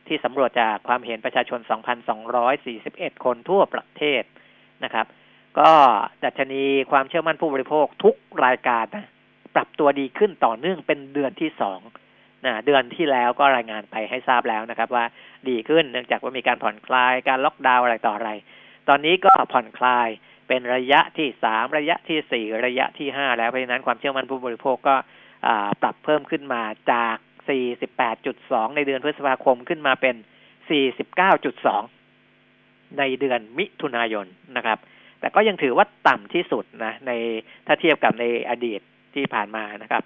[0.06, 1.60] ที่สำรวจจากความเห็นประชาชน
[2.42, 4.22] 2,241 คนทั่วประเทศ
[4.84, 5.06] นะครับ
[5.60, 5.70] ก็
[6.24, 9.06] ดัชนีความเชื่อมั่นผู้บริโภคทุกรายการนะ
[9.54, 11.80] ปรับตัวดีขึ้นต่อเนื่องเป็นเดือนที่สอง
[12.46, 15.04] นะเดือนที่แล้วก็รายงานไปให้ทราบแล้วนะครับ ว่า
[15.48, 18.30] ดีขึ้นเนื่องจากว่ามีการผ่อนคลายการล็อกดาวน์อะไรต่ออะไร
[18.88, 20.08] ตอนนี้ก็ผ่อนคลาย
[20.48, 24.96] เป็นระยะที่สามระยะที่สี่ระยะที่ห้าแล้วเพราะฉะนั้นความเชื่อมั่นผู้บริโภคก็
[25.82, 26.62] ปรับเพิ่มขึ้นมา
[26.92, 27.16] จาก
[27.96, 30.14] 48.2 ในเดือนพฤษภาคมขึ้นมาเป็น
[32.16, 34.78] 49.2 ในเดือนมิถุนายนนะครับ
[35.22, 37.12] แต่ก็ยังถือว่าต่ำที่สุดนะใน
[37.66, 38.80] ถ้าเทียบกับในอดีต
[39.14, 40.02] ที่ผ่านมานะครับ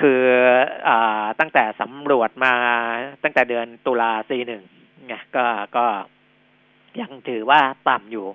[0.00, 0.22] คือ
[0.88, 0.90] อ
[1.40, 2.54] ตั้งแต่สำรวจมา
[3.22, 4.62] ตั้งแต่เดือนตุลาซีหนึ่ง
[5.06, 5.44] เนี่ยก็
[5.76, 5.86] ก็
[7.00, 8.26] ยังถือว่าต่ำอยู่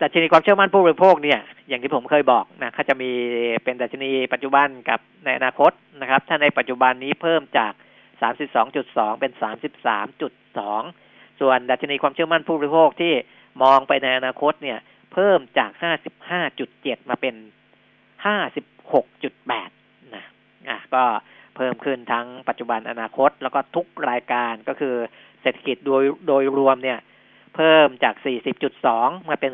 [0.00, 3.10] ดัชนีความเชื่อมั่นผู้บริโภคเนี่ย อย่างที่ผมเคยบอกนะเขาจะมี
[3.64, 7.72] เป็นดัชนีปัจจุบันกับในอนาคตนะครับ ถ้าในปัจจุบันนี้เพิ่มจาก
[8.26, 10.68] 32.2เป็น33.2ส่
[11.40, 13.12] ส่วนดัชนีความเชื่อมั่นผู้บริโภคที่
[13.62, 14.78] มองไปในอนาคตเนี่ย
[15.12, 15.70] เพิ่มจาก
[16.40, 17.34] 55.7 มาเป็น
[18.24, 20.24] 56.8 นะ
[20.68, 21.02] อะ ก็
[21.56, 24.94] เพิ่มขึ้นทั้งปัจจุบันอนาคต แล้วก็ทุกรายการก็คือ
[25.42, 26.98] เศรษฐกิจโดยโดยรวมเนี่ย
[27.56, 28.14] เพิ่มจาก
[28.72, 29.52] 40.2 มาเป็น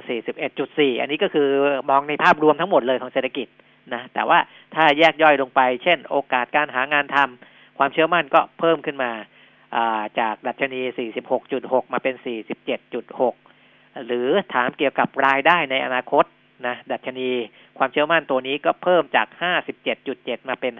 [0.48, 1.48] 41.4 อันนี้ก็คือ
[1.90, 3.48] มองในภาพรวมทั้งหมดเลยของเศรษฐกิจ
[3.94, 4.38] นะ แต่ว่า
[4.74, 9.10] ถ้าแยกย่อยลงไป เช่น โอกาสการหางานทำความเชื่อมั่นก็เพิ่มขึ้นมา
[10.20, 10.80] จากดัชนี
[11.36, 12.14] 46.6 มาเป็น
[12.90, 16.24] 47.6 หรือถามเกี่ยวกับรายได้ในอนาคต
[16.66, 17.28] นะดัชนี
[17.78, 19.28] ความเชื่อมั่นตัวนี้ก็เพิ่มจาก
[19.88, 20.74] 57.7 มาเป็น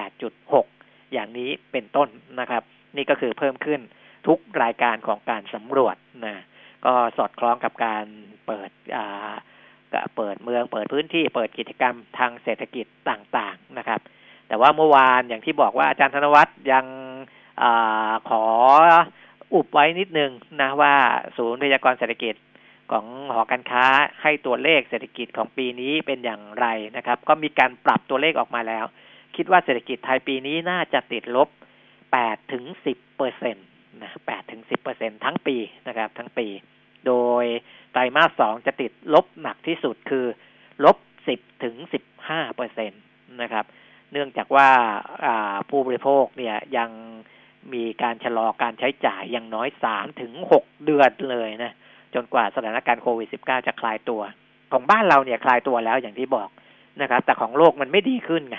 [0.00, 2.08] 58.6 อย่างนี้เป็นต้น
[2.40, 2.62] นะครับ
[2.96, 3.80] นี่ก็คือเพิ่มขึ้น
[4.26, 6.36] ทุกรายการของการสำรวจนะ
[6.86, 8.04] ก็สอดคล้องกับการ
[8.46, 8.70] เปิด
[9.92, 14.00] ก็เปิดเมืองเปิดพื้นที่เปิดกิจกรรมทางเศรษฐกิจต่างๆนะครับ
[14.48, 16.84] แต่ว่าเมื่อวานอย่างที่บอกว่าอาจารย์ธนวัฒน์ยัง
[17.62, 17.64] อ
[18.28, 18.42] ขอ
[19.54, 20.94] อุบไว้นิดนึงนะว่า
[21.36, 22.34] ศูนย์พยากรเศรษฐกิจ
[22.92, 23.84] ของหอการค้า
[24.22, 28.84] ให้ตัวเลขเศรษฐกิจของปีนี้เป็นอย่างไรนะครับ ก็มีการปรับตัวเลขออกมาแล้ว
[29.36, 31.48] คิดว่าเศรษฐกิจไทยปีนี้น่าจะติดลบ
[32.00, 33.66] 8ถึง10เปอร์เซ็นต์
[34.02, 35.56] นะ8ถึง10เปอร์เซ็นทั้งปี
[35.88, 36.46] นะครับ ทั้งปี
[37.06, 37.44] โดย
[37.92, 40.26] ไตรมาสสองจะติดลบหนักที่สุดคือ
[40.84, 40.96] ลบ
[41.30, 41.74] 10ถึง
[42.16, 43.00] 15เปอร์เซ็นต์
[43.42, 43.64] นะครับ
[44.12, 44.68] เนื่องจากว่า
[45.70, 46.90] ผู้บริโภคเนี่ยยัง
[47.72, 51.72] มีการชะลอการใช้จ่ายอย่างน้อยสามถึงหกเดือนเลยนะ
[52.14, 54.22] จนกว่าสถานการณ์โควิด -19 จะคลายตัว
[54.72, 56.48] ของบ้านเราเนี่ยคลายตัวแล้วอย่างที่บอก
[57.02, 58.56] นะครับ แต่ของโลกมันไม่ดีขึ้นไง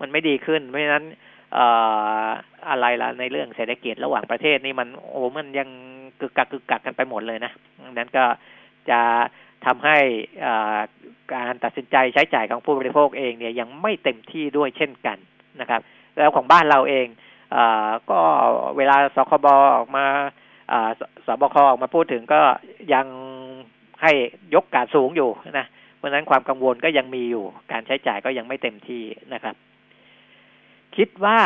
[0.00, 1.04] มันไม่ดีขึ้น เพราะฉะนั้น
[2.68, 5.68] อะไรล่ะในเรื่องเศรษฐกิจระหว่างประเทศนี่มันโอ้มันยัง
[6.20, 7.52] กึกกักกึกกักกันไปหมดเลยนะ
[7.92, 8.24] นั้นก็
[8.90, 9.00] จะ
[9.66, 9.98] ทำให้
[11.34, 15.18] การตัดสินใจใช้จ่ายของผู้บริโภคเองเนี่ยยังไม่เต็มที่ด้วยเช่นกัน
[15.60, 15.80] นะครับ
[16.16, 17.06] แล้วของบ้านเราเอง
[18.10, 18.20] ก็
[18.76, 20.06] เวลาสคบออกมา
[21.26, 22.40] สบคออกมาพูดถึงก็
[22.94, 23.06] ยัง
[24.02, 24.12] ให้
[24.54, 29.02] ยกการสูงอยู่นะเพราะนั้นความกังวลก็ยังมีอยู่ การใช้จ่ายก็ยังไม่เต็มที่
[29.34, 29.54] นะครับ
[30.96, 31.38] คิดว่า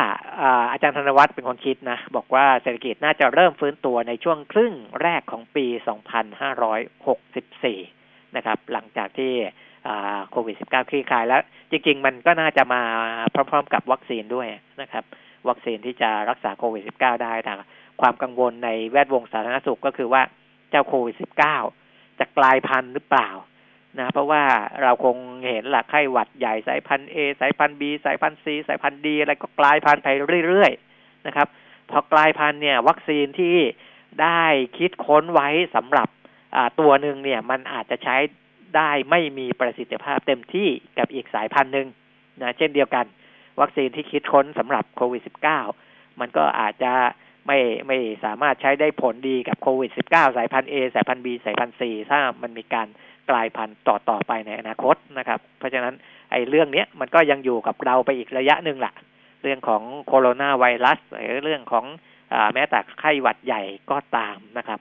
[0.73, 5.67] อาจารย์ธนวัฒน์เป็นคนคิดนะ บอกว่าเศรษฐกิจน่าจะเริ่มฟื้นตัวในช่วงครึ่งแรกของปี
[7.37, 9.33] 2564 นะครับ หลังจากที่
[10.31, 12.83] โควิด -19 คลี่คลายแล้ว จริง ๆ มันก็น่าจะมา
[13.35, 14.49] พร้อม ๆ กับวัคซีนด้วย
[14.83, 15.05] นะครับ
[15.49, 17.53] วัคซีนที่จะรักษาโควิด -19 ได้แต่
[18.01, 20.23] ความกังวลในแวดวงสาธารณสุขก็คือว่า
[20.71, 21.17] เจ้าโควิด
[21.67, 23.31] -19 จะกลายพันธุ์หรือเปล่า
[23.99, 24.43] นะเพราะว่า
[24.83, 25.17] เราคง
[25.49, 30.09] เห็นหลักไข้หวัดใหญ่สายพันธุ์ A สายพันธุ์ B สายพันธุ์ C สายพันธุ์ D อะไรก็กลายพันธุ์ไป
[30.47, 31.49] เรื่อยๆนะครับ
[31.91, 33.57] พอกลายพันธุ์เนี่ย วัคซีนที่
[34.23, 34.45] ได้
[34.79, 36.09] คิดค้นไว้สำหรับ
[36.81, 38.17] ตัวหนึ่งเนี่ย มันอาจจะใช้
[38.77, 41.87] ได้ไม่มีประสิทธิภาพเต็มที่กับอีกสายพันธุ์หนึ่ง
[42.43, 43.05] นะเช่นเดียวกัน
[43.61, 45.23] วัคซีนที่คิดค้นสำหรับโควิด
[45.69, 46.93] -19 มันก็อาจจะ
[47.47, 52.89] ไม่ไม่สามารถใช้ได้ผลดีกับโควิด -19 สายพันธุ์ A สายพันธุ์ B สายพันธุ์ C ถ้ามันมีการ
[53.31, 55.95] กลายพันธุ์ต่อต่อไปในอนาคตนะครับ เพราะฉะนั้น
[56.31, 58.93] ไอ้เรื่องนี้มันก็ยังอยู่กับเราไปอีกระยะหนึ่งละ
[59.43, 61.85] เรื่องของโคโรนาไวรัสหรือเรื่องของ
[62.33, 64.81] อแม้แต่ไข้หวัดใหญ่ก็ตามนะครับ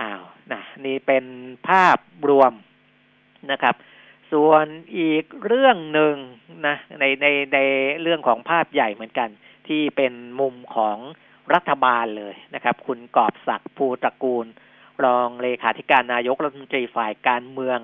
[0.00, 1.24] อ้าวนะนี่เป็น
[1.68, 2.52] ภาพรวม
[3.52, 3.74] นะครับ
[4.32, 4.66] ส่วน
[4.98, 6.14] อีกเรื่องหนึ่ง
[6.66, 7.58] นะในในใน
[8.02, 9.28] เรื่องของภาพใหญ่เหมือนกัน
[9.68, 10.98] ที่เป็นมุมของ
[11.54, 14.46] รัฐบาลเลยนะครับ คุณกอบศักดิ์ภูตระกูล
[15.04, 17.78] รองเลขาธิการนายกรัฐมนตรีฝ่ายการเมือง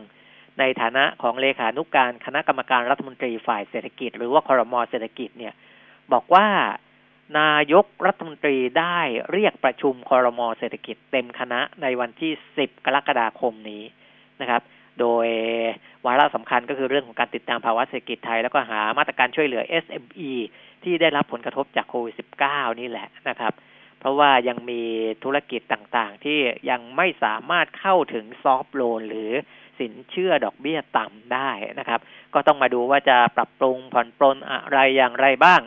[0.58, 5.54] ในฐานะของเลขานุกการคณะกรรมการรัฐมนตรีฝ่ายเศรษฐกิจ หรือว่าคอรมอเศรษฐกิจเนี่ย
[6.12, 6.46] บอกว่า
[7.38, 8.98] นายกรัฐมนตรีได้
[9.32, 13.82] เรียกประชุมคอรมอเศรษฐกิจเต็มคณะในวันที่ 10 กรกฎาคมนี้
[14.40, 14.62] นะครับ
[15.00, 15.26] โดย
[16.06, 20.32] วาระสำคัญก็คือเรื่องของการติดตามภาวะเศรษฐกิจไทย แล้วก็หามาตรการช่วยเหลือ SME
[20.84, 22.14] ที่ได้รับผลกระทบจากโควิด
[22.46, 23.52] -19 นี่แหละนะครับ
[24.00, 24.82] เพราะว่ายังมี
[25.24, 26.38] ธุรกิจต่างๆ ที่
[26.70, 29.30] ยังไม่สามารถเข้าถึงซอฟท์โลนหรือ
[29.78, 32.00] สินเชื่อดอกเบี้ยต่ำได้นะครับ
[32.34, 35.60] ก็ต้องมาดูว่าจะปรับปรุงผ่อนปลนอะไรอย่างไรบ้าง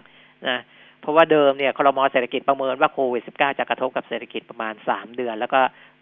[0.48, 0.60] นะ
[1.02, 5.62] เพราะว่าเดิมเนี่ยคลมเศรษฐกิจประเมินว่าโควิด -19 จะกระทบกับเศรษฐกิจประมาณ 3 เดือน แล้วก็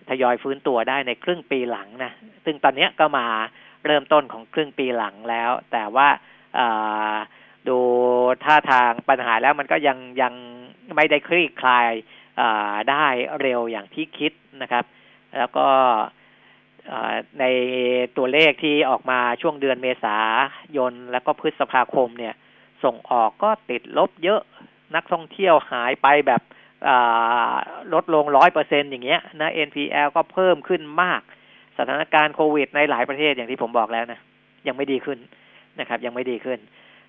[0.10, 2.12] ทยอยฟื้นตัวได้ในครึ่งปีหลังนะ
[2.46, 3.26] ซึ่งตอนนี้ก็มา
[3.86, 6.08] เริ่มต้นของครึ่งปีหลังแล้ว แต่ว่า
[7.68, 7.78] ดู
[8.44, 10.34] ท่าทางปัญหาแล้วมันก็ยังยัง
[10.96, 11.90] ไม่ได้คลี่คลาย
[12.90, 13.06] ได้
[13.42, 14.84] เร็วอย่างที่คิดนะครับ
[15.38, 15.68] แล้วก็
[17.40, 17.46] ใน
[18.18, 20.18] ตัวเลขที่ออกมาช่วงเดือนเมษา
[20.78, 22.36] ยน แล้วก็พฤษภาคมเนี่ย
[22.84, 24.42] ส่งออกก็ติดลบเยอะ
[24.96, 26.42] นักท่องเที่ยวหายไปแบบ
[27.94, 31.22] ลดลงร้อยเปอร์เซ็นอย่างเงี้ยนะ NPL ก็เพิ่มขึ้นมาก
[31.78, 34.20] สถานการณ์โควิดในหลายประเทศอย่างที่ผมบอกแล้วนะ
[34.68, 35.20] ยังไม่ดีขึ้น
[35.80, 36.60] นะครับ ยังไม่ดีขึ้น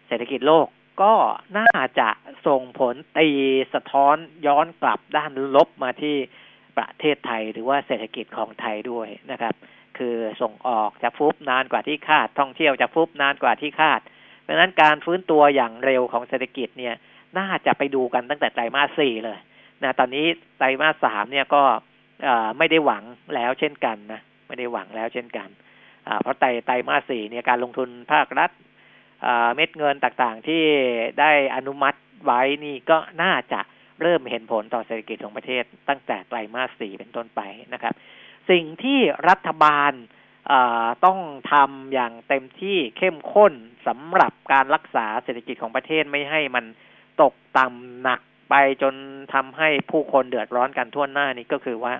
[0.08, 0.66] เศรษฐกิจโลก
[1.02, 1.14] ก็
[1.58, 2.08] น่าจะ
[2.46, 3.28] ส่งผลตี
[3.74, 6.16] สะท้อนย้อนกลับด้านลบมาที่
[6.76, 9.54] ประเทศไทยหรือว่าเศรษฐกิจของไทยด้วยนะครับ
[9.98, 14.00] คือส่งออกจะฟุบนานกว่าที่คาด ท่องเที่ยวจะฟุบนานกว่าที่คาด
[14.42, 16.94] เพราะฉะนั้นการฟื้นตัวอย่างเร็วของเศรษฐกิจเนี่ย
[17.38, 19.38] น่าจะไปดูกันตั้งแต่ไตรมาสสี่เลย
[19.84, 20.26] นะตอนนี้
[20.58, 21.62] ไตรมาสสามเนี่ยก็
[22.58, 25.48] ไม่ได้หวังแล้วเช่นกันนะไม่ได้หวังแล้วเช่นกัน
[26.20, 28.50] เพราะไตรไตรมาสสี่เนี่ยการลงทุนภาครัฐ
[29.54, 30.62] เม็ดเงินต่างๆที่
[31.20, 33.60] ได้อนุมัติไว้นี่ก็น่าจะ
[34.00, 37.40] เริ่มเห็นผลต่อเศรษฐกิจของประเทศ ตั้งแต่ไตรมาสสี่เป็นต้นไป
[37.72, 37.94] นะครับ
[38.50, 39.92] สิ่งที่รัฐบาล
[41.04, 41.18] ต้อง
[41.52, 43.52] ทำอย่างเต็มที่เข้มข้น
[43.86, 46.64] สำหรับการรักษาเศรษฐกิจของประเทศไม่ให้มัน
[47.22, 48.20] ตกต่ำหนัก
[48.54, 48.94] ไปจน
[49.34, 51.94] ทำให้ผู้คนเดือดร้อนกันทั่วหน้านี้ก็คือว่า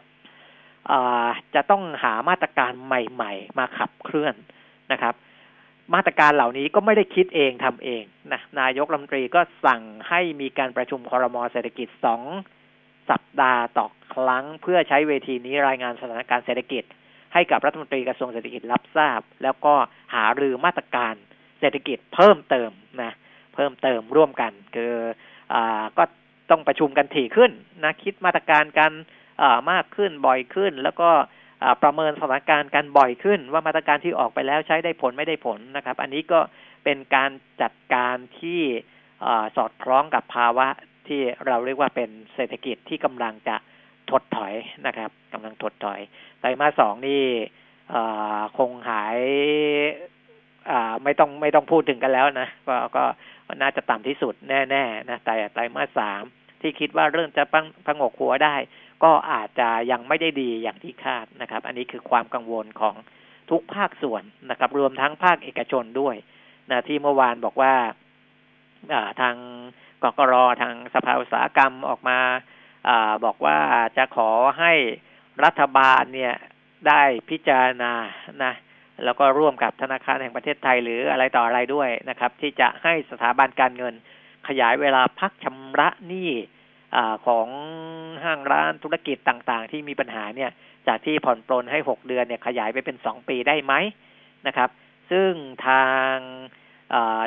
[1.55, 4.35] จะต้องหามาตรการใหม่ ๆ มาขับเคลื่อน
[4.93, 5.15] นะครับ
[5.95, 12.23] มาตรการเหล่านี้ก็ไม่ได้คิดเองทำเองนะนายกรัฐมนตรีก็สั่งให้มีการประชุมคอรมอเศรษฐกิจสอง
[13.11, 16.85] สัปดาห์ต่อครั้งเพื่อใช้เวทีนี้รายงานสถานการณ์เศรษฐกิจ
[17.35, 19.75] ให้กับรัฐมนตรีกระทรวงเศรษฐกิจรับทราบ แล้วก็
[20.15, 21.15] หารือมาตรการ
[21.61, 22.71] เศรษฐกิจเพิ่มเติม
[23.03, 23.12] นะ
[23.55, 24.95] เพิ่มเติมร่วมกัน คือ
[25.55, 25.57] อ
[25.99, 26.05] ก็
[26.53, 27.51] ต้องประชุมกันถี่ขึ้น
[27.85, 28.93] นะคิดมาตรการกัน
[29.71, 31.11] มากขึ้นบ่อยขึ้น แล้วก็
[31.83, 36.41] ประเมินสถานการณ์กันบ่อยขึ้น ว่ามาตรการที่ออกไปแล้วใช้ได้ผลไม่ได้ผลนะครับ อันนี้ก็
[36.85, 37.31] เป็นการ
[37.62, 38.61] จัดการที่
[39.57, 40.67] สอดคล้องกับภาวะ
[41.09, 43.57] ที่เราเรียกว่าเป็นเศรษฐกิจที่กำลังจะ
[44.11, 44.55] ถดถอย
[44.87, 46.01] นะครับกำลังถดถอย
[46.41, 47.25] ไตรมาสสองนี่
[48.59, 49.19] คงหาย
[51.05, 53.05] ไม่ต้องไม่ต้องพูดถึงกันแล้วนะก็ก็
[53.62, 56.23] น่าจะต่ำที่สุดแน่ๆนะแต่ไตรมาสสาม
[56.62, 58.57] ที่คิดว่าเรื่องจะพังพงกหัวได้
[59.05, 62.94] ก็อาจจะยังไม่ได้ดีอย่างที่คาดนะครับ อันนี้คือความกังวลของ
[63.51, 66.16] ทุกภาคส่วนนะครับ รวมทั้งภาคเอกชนด้วย
[66.70, 67.75] นะที่เมื่อวานบอกว่า
[69.20, 69.35] ทาง
[70.03, 72.18] กกรทางสภาอุตสาหกรรมออกมา
[72.88, 72.90] อ
[73.25, 73.59] บอกว่า
[73.96, 74.72] จะขอให้
[75.44, 76.35] รัฐบาลเนี่ย
[76.88, 77.92] ได้พิจารณา
[78.44, 78.55] นะ
[79.05, 83.94] แล้วก็ร่วมกับธนาคารแห่งประเทศไทยหรืออะไรต่ออะไรด้วยนะครับ ที่จะให้สถาบันการเงิน
[84.49, 86.31] ขยายเวลาพักชำระหนี้
[87.27, 87.49] ของ
[88.25, 90.51] ห้างร้านธุรกิจต่างๆ ที่มีปัญหาเนี่ย
[90.87, 93.75] จากที่ผ่อนปลนให้หกเดือนเนี่ยขยายไปเป็นสองปีได้ไหม
[94.47, 94.71] นะครับ
[95.11, 95.31] ซึ่ง
[95.67, 96.15] ทาง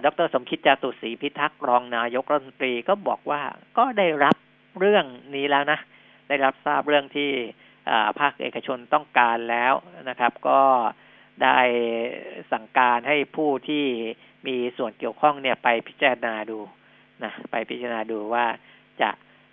[0.06, 3.42] ดรสมคิดจาตุศรีพิทักษ์รองนายกรัฐมนตรีก็บอกว่า
[3.78, 4.36] ก็ได้รับ
[4.80, 5.80] เรื่องนี้แล้วนะ
[6.30, 7.32] ได้รับทราบเรื่องที่
[8.20, 9.74] ภาคเอกชนต้องการแล้ว
[10.10, 10.62] นะครับ ก็
[11.44, 11.58] ได้
[12.52, 13.86] สั่งการให้ผู้ที่
[14.48, 16.60] มีส่วนเกี่ยวข้องเนี่ยไปพิจารณาดู
[17.24, 18.46] นะไปพิจารณาดูว่า
[19.02, 19.10] จะ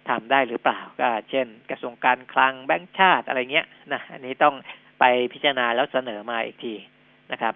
[0.09, 4.55] ทำได้หรือเปล่าก็ เช่น กระทรวงการคลังแบงก์ชาติอะไรเงี้ยนะอันนี้ต้อง
[5.01, 6.75] ไปพิจารณาแล้วเสนอมาอีกที
[7.33, 7.55] นะครับ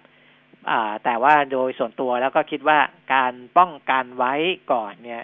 [1.03, 2.79] แต่ว่าโดยส่วนตัวแล้วก็คิดว่า
[3.15, 4.33] การป้องกันไว้
[4.73, 5.21] ก่อนเนี่ย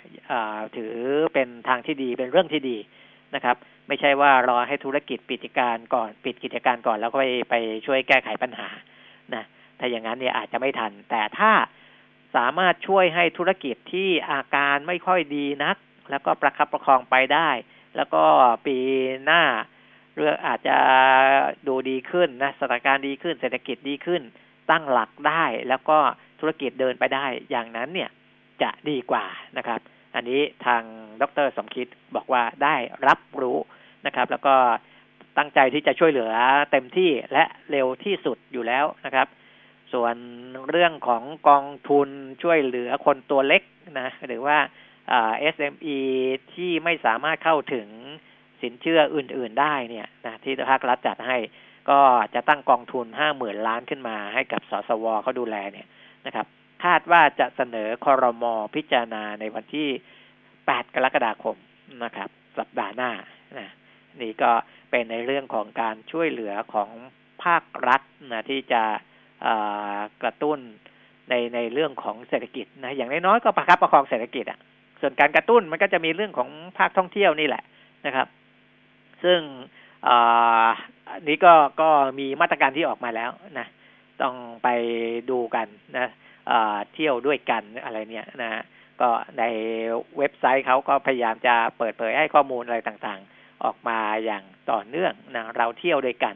[0.78, 0.94] ถือ
[1.34, 2.78] เป็นทางที่ดีเป็นเรื่องที่ดี
[3.36, 3.56] นะครับ
[3.88, 8.70] ไม่ใช่ว่ารอให้ธุรกิจปิดกิจการก่อนปิดกิจการก่อนแล้วก็ไปไปช่วยแก้ไขปัญหา
[9.36, 9.44] นะ
[9.80, 11.52] ถ้าอย่างนั้นเนี่ยอาจจะไม่ทัน แต่ถ้า
[12.36, 15.78] สามารถช่วยให้ธุรกิจที่อาการไม่ค่อยดีนัก
[16.12, 17.50] แล้วก็ประคับประคองไปได้
[17.96, 18.24] แล้วก็
[18.66, 18.78] ปี
[19.26, 19.44] หน้า
[20.16, 20.78] เรื่องอาจจะ
[21.68, 24.22] ดูดีขึ้นนะสถานการณ์ดีขึ้น เศรษฐกิจดีขึ้น
[24.72, 25.98] ตั้งหลักได้ แล้วก็
[26.40, 28.10] ธุรกิจเดินไปได้ อย่างนั้นเนี่ย
[28.62, 29.26] จะดีกว่า
[29.58, 29.80] นะครับ
[30.16, 30.84] อันนี้ทาง
[31.22, 32.76] ดรสมคิดบอกว่าได้
[33.08, 33.58] รับรู้
[34.06, 34.56] นะครับ แล้วก็
[35.38, 36.32] ตั้งใจที่จะช่วยเหลือ
[36.72, 39.28] เต็มที่และเร็วที่สุดอยู่แล้วนะครับ
[39.94, 40.16] ส่วน
[40.70, 42.10] เรื่องของกองทุน
[42.44, 43.64] ช่วยเหลือคนตัวเล็ก
[44.00, 44.58] นะหรือว่า
[45.10, 45.90] เอสเอ็มอ
[46.54, 47.88] ที่ไม่สามารถเข้าถึง
[48.62, 51.38] สินเชื่ออื่น ๆได้เนี่ยนะที่ภาครัฐจัดให้
[51.90, 52.00] ก็
[52.36, 55.88] จะตั้งกองทุนห้าหมื่นล้านขึ้นมาให้กับสสวเขาดูแลเนี่ย
[56.26, 56.46] นะครับ
[56.84, 59.88] คาดว่าจะเสนอคอรมอพิจารณาในวันที่
[60.66, 61.58] แปดกรกฎาคม
[62.04, 62.30] นะครับ
[62.60, 63.12] สัปดาห์หน้า
[63.60, 63.70] นะ
[64.22, 64.52] นี่ก็
[64.92, 66.90] เป็นในเรื่องของการช่วยเหลือของ
[67.44, 68.02] ภาครัฐ
[68.32, 68.84] นะที่จะ
[70.24, 70.60] กระตุ้น
[71.30, 74.60] ในในเรื่องของเศรษฐกิจนะอย่างน้อยๆก็ประคับประคองเศรษฐกิจอะ
[75.02, 77.64] ส่วนการกระตุ้นมันก็จะมีเรื่องของภาคท่องเที่ยวนี่แหละ
[78.06, 78.28] นะครับ
[79.24, 79.40] ซึ่ง
[80.08, 80.10] อ
[81.28, 83.68] นี้ก็ก็มีมาตรการที่ออกมาแล้วนะ
[84.22, 84.68] ต้องไป
[85.30, 86.08] ดูกันนะ
[86.94, 88.62] เที่ยวด้วยกันอะไรเนี่ยนะ
[89.02, 89.44] ก็ใน
[90.18, 96.36] เว็บไซต์เขาก็พยายามจะเปิดเผยให้ข้อมูลอะไรต่างๆ ออกมาอย่างต่อเนื่องนะเราเที่ยวด้วยกัน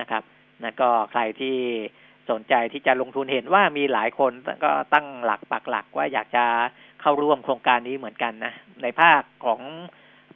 [0.00, 0.22] นะครับ
[0.62, 1.56] นะก็ใครที่
[2.30, 4.32] สนใจที่จะลงทุนเห็นว่ามีหลายคน
[4.64, 6.44] ก็ตั้งหลักปักหลักว่าอยากจะ
[7.00, 9.60] เข้าร่วมโครงการนี้เหมือนกันนะ ในภาคของ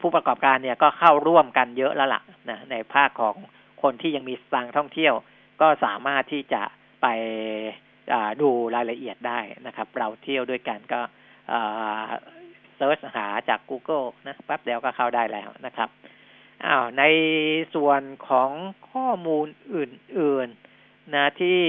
[0.00, 3.34] ผู้ประกอบการเนี่ยก็เข้าร่วมกันเยอะแล้วล่ะนะในภาคของ
[3.82, 5.14] คนที่ยังมีสตางท่องเที่ยว
[5.60, 6.62] ก็สามารถที่จะ
[7.02, 7.06] ไป
[8.40, 11.00] ดูรายละเอียดได้นะครับ เราเที่ยวด้วยกันก็
[12.76, 15.88] เซิร์ชหาจาก Google นะแป๊บเดียวก็เข้าได้แล้วนะครับ
[16.64, 17.02] อ้าวใน
[17.74, 18.50] ส่วนของ
[18.90, 20.67] ข้อมูลอื่น ๆ
[21.14, 21.60] นะที่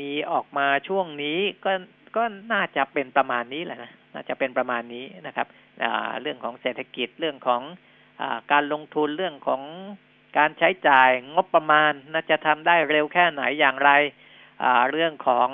[0.00, 1.72] มีออกมาช่วงนี้ก็
[2.16, 5.46] ก็น่าจะเป็นประมาณนี้แหละนะน่าจะเป็นประมาณนี้นะครับ
[6.22, 7.62] เรื่องของเศรษฐกิจเรื่องของ
[8.20, 9.62] อการลงทุนเรื่องของ
[10.38, 13.90] การใช้จ่ายงบประมาณน่าจะทำได้เร็วแค่ไหนอย่างไร
[14.90, 15.48] เรื่องของ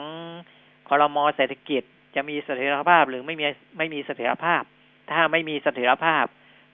[0.89, 1.83] คอรมอเศรษฐกิจ
[2.15, 3.45] จะมีเสถียรภาพหรือไม่มี
[3.79, 4.63] ไม่มีเสถียรภาพ
[5.11, 6.27] ถ้าไม่มีเสถียรภาพ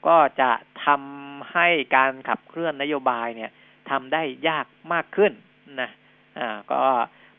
[0.07, 0.51] ก็จะ
[0.85, 3.51] ทำให้การขับเคลื่อนนโยบายเนี่ย
[3.91, 5.33] ทำได้ยากมากขึ้น
[5.81, 5.91] นะ
[6.39, 6.83] อ่าก็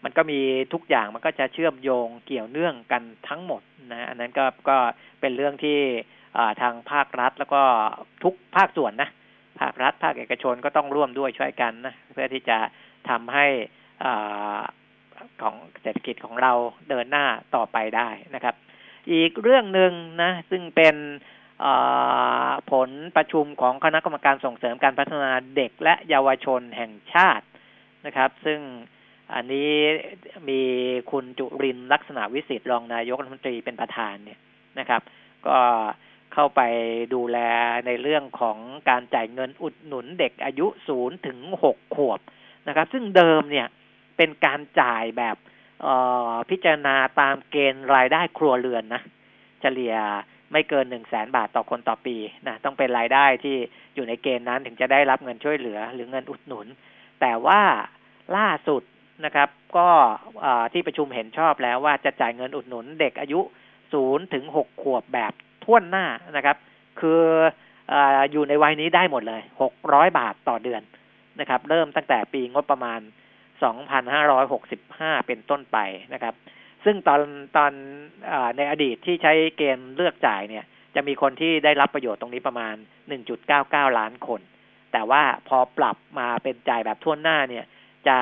[0.03, 0.39] มันก็มี
[0.73, 4.77] ทุกอย่างมันก็จะเชื่อมโยงเกี่ยวเนื่องกันทั้งหมดนะอันนั้นก็ก็
[5.21, 5.79] เป็นเรื่องที่
[6.61, 7.61] ทางภาครัฐแล้วก็
[8.23, 9.09] ทุกภาคส่วนนะ
[9.59, 12.57] ภาครัฐภาคเอกชนก็ต้องร่วมด้วยช่วยกันนะเพื่อที่จะ
[13.09, 13.45] ทำให้
[15.41, 16.53] ของเศรษฐกิจของเรา
[16.89, 18.55] เดินหน้าต่อไปได้นะครับ
[19.11, 20.95] อีกเรื่องหนึ่งนะ ซึ่งเป็น
[22.71, 27.45] ผลประชุมของคณะกรรมการส่งเสริมการพัฒนาเด็กและเยาวชนแห่งชาติ
[28.05, 28.59] นะครับ ซึ่ง
[29.33, 29.71] อันนี้
[30.49, 30.61] มี
[31.11, 34.39] คุณจุรินลักษณะวิสิทธิ์รองนายกรัฐมนตรีเป็นประธานเนี่ย
[34.79, 35.01] นะครับ
[35.47, 35.57] ก็
[36.33, 36.61] เข้าไป
[37.13, 37.37] ดูแล
[37.85, 38.57] ในเรื่องของ
[38.89, 42.19] การจ่ายเงินอุดหนุนเด็กอายุศูนย์ถึงหกขวบ
[42.67, 43.67] นะครับ ซึ่งเดิมเนี่ย
[44.17, 45.35] เป็นการจ่ายแบบ
[46.49, 49.01] พิจารณาตามเกณฑ์รายได้ครัวเรือนนะ
[49.61, 49.95] เฉลี่ย
[50.51, 52.15] ไม่เกินหนึ่งแสนบาทต่อคนต่อปี
[52.47, 53.55] นะต้องเป็นรายได้ที่
[53.95, 56.67] อยู่ในเกณฑ์นั้นถึงจะได้รับเงินช่วยเหลือ หรือเงินอุดหนุน
[57.21, 57.61] แต่ว่า
[58.37, 58.81] ล่าสุด
[59.25, 59.89] นะครับ ก็
[60.73, 63.39] ที่ประชุมเห็นชอบแล้วว่าจะจ่ายเงินอุดหนุนเด็กอายุ
[63.93, 66.05] ศูนย์ถึงหกขวบแบบท่วนหน้า
[66.37, 66.57] นะครับ
[66.99, 67.23] คือ
[67.91, 67.93] อ
[68.31, 70.81] อยู่ในวัยนี้ได้หมดเลยหกร้อยบาทต่อเดือน
[71.39, 72.99] นะครับ เริ่มตั้งแต่ปีงบประมาณ
[73.63, 75.77] สองพันห้าร้อยหกสิบห้าเป็นต้นไป
[76.13, 76.33] นะครับ
[76.85, 77.21] ซึ่งตอน
[77.57, 77.71] ตอน
[78.31, 82.75] อในอดีตที่ใช้เกณฑ์เลือกจ่ายเนี่ย จะมีคนที่ได้รับประโยชน์ตรงนี้ประมาณ
[83.07, 84.41] หนึ่งจุดเก้าเก้าล้านคน
[84.91, 87.65] แต่ว่าพอปรับมาเป็นจ่ายแบบท่วนหน้าเนี่ย
[88.07, 88.19] จะ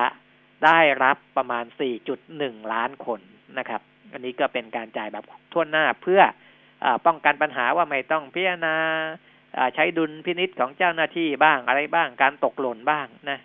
[0.64, 3.20] ได้รับประมาณสี่จุดหนึ่งล้านคน
[3.58, 3.80] นะครับ
[4.12, 6.20] อันนี้ก็เป็นการจ่ายแบบท่วนหน้าเพื่อ
[6.84, 8.76] อป้องกันปัญหาว่าไม่ต้องพิจารณา
[9.74, 13.38] ใช้ดุลพินิษของเจ้าหน้าที่บ้างอะไรบ้างการตกหล่นบ้างนะ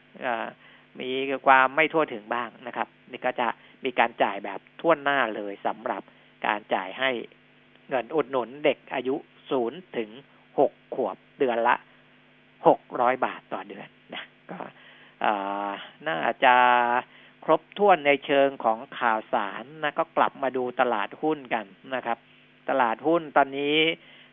[1.00, 1.10] มี
[1.48, 3.48] ความไม่ทั่วถึงบ้างนะครับ นี่ก็จะ
[3.84, 6.04] มีการจ่ายแบบท่วนหน้าเลยสำหรับ
[6.48, 7.10] การจ่ายให้
[7.90, 9.16] เงินอุดหนุนเด็กอายุ
[9.50, 10.10] ศูนย์ถึง
[10.60, 11.76] หกขวบเดือนละ
[12.68, 14.60] หกร้อยบาทต่อเดือนนะก็
[16.08, 16.56] น่าจะ
[17.46, 21.66] ครบถ้วนในเชิงของข่าวสารนะก็กลับมาดูตลาดหุ้นกัน
[21.96, 22.18] นะครับ
[22.70, 23.78] ตลาดหุ้นตอนนี้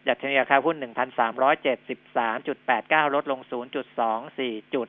[0.08, 4.88] ดัชนีราคาหุ้นหนึ่งพันสามร้อยเจ็ดสิบสามจุดแปดเก้าลดลงศูนย์จุดสองสี่จุด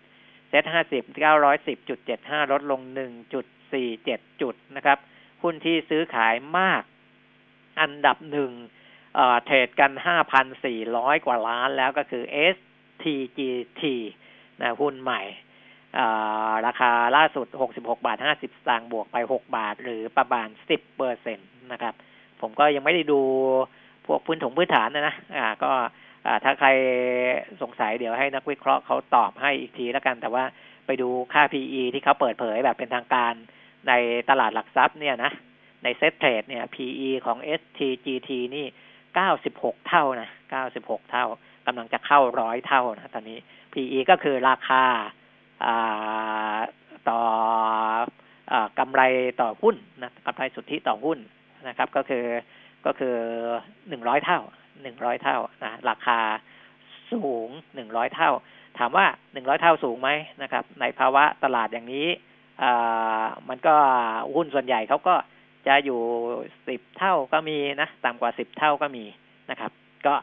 [0.49, 4.97] เซ็ตห้าสิบเก้าร้อยสิบจุดเจ็ดห้าลดลงหนึ่งจุดสี่เจ็ดจุดนะครับ
[5.43, 6.83] หุ้นที่ซื้อขายมาก
[7.81, 8.51] อันดับหนึ่ง
[9.45, 12.23] เทรดกันห้าพันสี่ร้อยกว่าล้านแล้วก็คือ
[13.01, 13.81] TGT
[14.61, 15.21] นะหุ้นใหม่
[16.67, 21.93] ราคาล่าสุดหกสิบหกบาทห้าสิบสตางค์บวกไปหกบาท หรือประมาณสิบเปอร์เซ็นตนะครับ
[22.41, 23.21] ผมก็ยังไม่ได้ดู
[24.05, 25.71] พวกพื้นถงพื้นฐานนะนะอ่าก็
[26.43, 26.69] ถ้าใคร
[27.61, 30.43] สงสัยเดี๋ยวให้นักวิเคราะห์เขาตอบให้อีกทีแล้วกัน แต่ว่า
[30.85, 33.33] ไปดูค่า PE ที่เขาเปิดเผยแบบเป็นทางการ
[33.87, 33.93] ใน
[34.29, 35.31] ตลาดหลักทรัพย์เนี่ยนะ
[35.83, 38.65] ในเซ็ตเทรดเนี่ย PE ของ STGT นี่
[39.15, 41.25] เก้าสิบหกเท่านะเก้าสิบหกเท่า
[41.67, 43.37] กำลังจะเข้าร้อยเท่านะตอนนี้
[43.73, 44.83] PE ก็คือราคา
[47.09, 47.21] ต่อ
[48.79, 49.01] กำไร
[49.41, 51.17] ต่อหุ้นนะกำไรสุทธิต่อหุ้น
[51.67, 52.25] นะครับ ก็คือ
[52.85, 53.15] ก็คือ
[53.89, 54.39] หนึ่งร้อยเท่า
[54.83, 56.19] หนึ่งร้อยเท่านะราคา
[57.11, 58.31] สูงหนึ่งร้อยเท่า
[58.77, 60.09] ถามว่าหนึ่งร้อยเท่าสูงไหม
[60.41, 62.07] นะครับ ในภาวะตลาดอย่างนี้
[63.49, 63.75] มันก็
[64.35, 65.15] หุ้นส่วนใหญ่เขาก็
[65.67, 65.99] จะอยู่
[66.67, 69.05] สิบเท่าก็มีนะต่ำกว่าสิบเท่าก็มี
[69.51, 69.71] นะครับ
[70.07, 70.13] ก็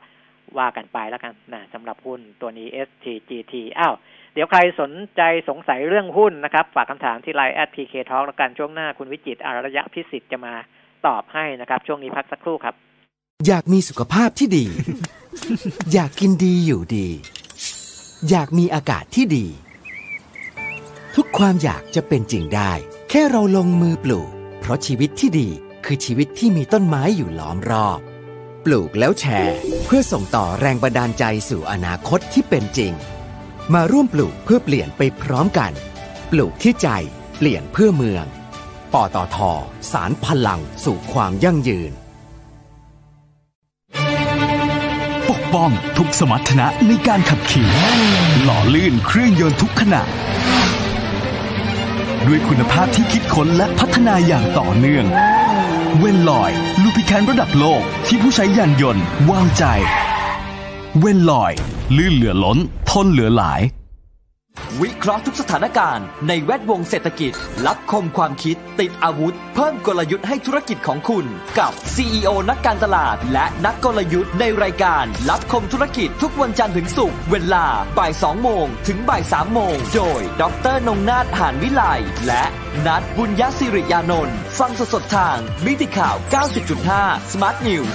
[0.59, 3.95] ว่ากันไปแล้วกันนะสำหรับหุ้นตัวนี้ STGT อ้าว
[4.35, 10.55] เดี๋ยวใครสนใจสงสัยเรื่องหุ้นนะครับ ฝากคำถามที่ไลน์แอดพีเคทอแล้วกันช่วงหน้าคุณวิจิตอารยะพิสิทธิ์จะมา
[11.07, 12.75] ตอบให้นะครับ ช่วงนี้พักสักครู่ครับ
[13.47, 14.67] อยากมีสุขภาพที่ดี
[15.93, 17.09] อยากกินดีอยู่ดี
[18.31, 19.47] อยากมีอากาศที่ดี
[21.17, 22.73] ทุกความอยากจะเป็นจริงได้
[23.11, 25.49] แค่เราลงมือปลูก เพราะชีวิตที่ดี
[25.85, 28.01] คือชีวิตที่มีต้นไม้อยู่ล้อมรอบ
[28.65, 32.93] ปลูกแล้วแชร์ เพื่อส่งต่อแรงบันดาลใจสู่อนาคตที่เป็นจริง
[33.75, 35.73] มาร่วมปลูกเพื่อเปลี่ยนไปพร้อมกัน
[36.31, 36.89] ปลูกที่ใจ
[37.37, 38.25] เปลี่ยนเพื่อเมือง
[38.93, 39.37] ปตท
[39.93, 41.93] สารพลังสู่ความยั่งยืน
[45.29, 47.69] ปกป้องทุกสมรรถนะในการขับขี่
[48.45, 50.03] หล่อลื่นเครื่องยนต์ทุกขณะ
[52.27, 55.07] ด้วยคุณภาพที่คิดค้นและพัฒนาอย่างต่อเนื่อง
[55.99, 56.51] เวนลอย
[56.83, 59.65] ลูพิแคนระดับโลกที่ผู้ใช้ยานยนต์วางใจ
[60.99, 61.53] เวนลอย
[61.97, 62.59] ลื่นเหลือล้น
[62.91, 63.61] ทนเหลือหลาย
[64.79, 67.33] วิเคราะห์ทุกสถานการณ์ในแวดวงเศรษฐกิจ
[67.67, 71.25] รับคมความคิด ติดอาวุธ เพิ่มกลยุทธ์ให้ธุรกิจของคุณ
[71.59, 77.67] กับ CEO นักการตลาด และนักกลยุทธ์ในรายการ รับคมธุรกิจทุกวันจันทร์ถึงศุกร์เวลา
[77.99, 81.83] บ่าย2โมงถึงบ่าย3โมงโดย ดรนงนาถหานวิไล
[82.27, 82.45] และ
[82.87, 86.17] นัดบุญยศิริยานนท์ฟังสดๆทางมิติข่าว
[86.75, 87.95] 90.5 Smart News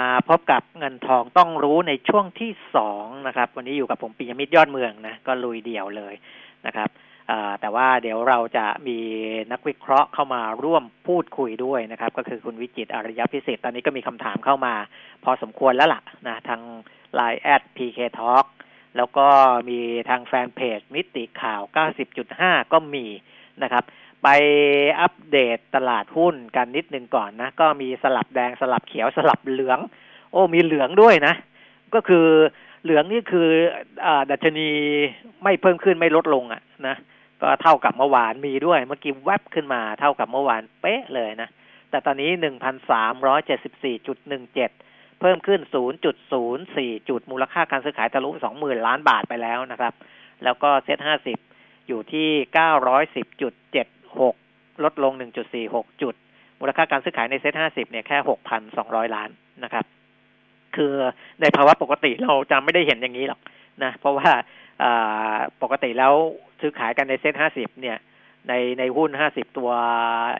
[0.00, 6.14] มาพบกับเงินทองต้องรู้ในช่วงที่สองนะครับ วันนี้อยู่กับผมปิยมิตรยอดเมืองนะก็ลุยเดี่ยวเลย
[6.66, 6.88] นะครับ
[7.60, 8.98] แต่ว่าเดี๋ยวเราจะมี
[9.52, 14.74] นักวิเคราะห์เข้ามาร่วมพูดคุยด้วยนะครับ ก็คือคุณวิจิตอารยพิเศษตอนนี้ก็มีคำถามเข้ามา
[15.24, 16.60] พอสมควรแล้วล่ะนะทาง
[17.18, 18.46] Line แอด PK Talk
[18.96, 19.26] แล้วก็
[19.68, 21.62] มีทางแฟนเพจมิติข่าว
[22.16, 23.06] 90.5 ก็มี
[23.62, 23.84] นะครับ
[24.22, 24.28] ไป
[25.00, 29.78] อัปเดตตลาดหุ้นกันนิดนึงก่อนนะ ก็มีสลับแดงสลับเขียวสลับเหลือง
[30.32, 31.34] โอ้มีเหลืองด้วยนะ
[31.94, 32.26] ก็คือ
[32.82, 33.48] เหลืองนี่คือ
[34.04, 34.68] อาดัชนี
[35.42, 36.96] ไม่เพิ่มขึ้นไม่ลดลงอะนะ
[37.42, 41.48] ก็เท่ากับเมื่อวานมีด้วย เมื่อกี้แวบขึ้นมาเท่ากับเมื่อวานเป๊ะเลยนะ
[41.90, 44.70] แต่ตอนนี้หนึ่งพันสามร้อยเจ็ดสิบสี่จุดหนึ่งเจ็ด
[45.20, 49.94] เพิ่มขึ้นศูนย์จุดศูนย์สี่จุดมูลค่าการซื้อขายทะลุสองหมื่นล้านบาทไปแล้วนะครับ
[50.44, 51.38] แล้วก็เซ็ตห้าสิบ
[51.88, 53.86] อยู่ที่เก้าร้อยสิบจุดเจ็ด
[54.20, 54.34] หก
[54.84, 56.14] ลดลงหนึ่งจุดสี่หกจุด
[56.60, 59.30] มูลค่าการซื้อขายในเซ็ตห้าสิบเนี่ยแค่หกพันสองร้อยล้าน
[59.64, 59.84] นะครับ
[60.76, 60.94] คือ
[61.40, 63.40] ในภาวะปกติเราจะไม่ได้เห็นอย่างนี้หรอก
[63.84, 64.30] นะ เพราะว่า
[65.62, 66.14] ปกติแล้ว
[66.60, 67.98] ซื้อขายกันในเซ็ตห้าสิบเนี่ย
[68.48, 69.70] ในในหุ้นห้าสิบตัว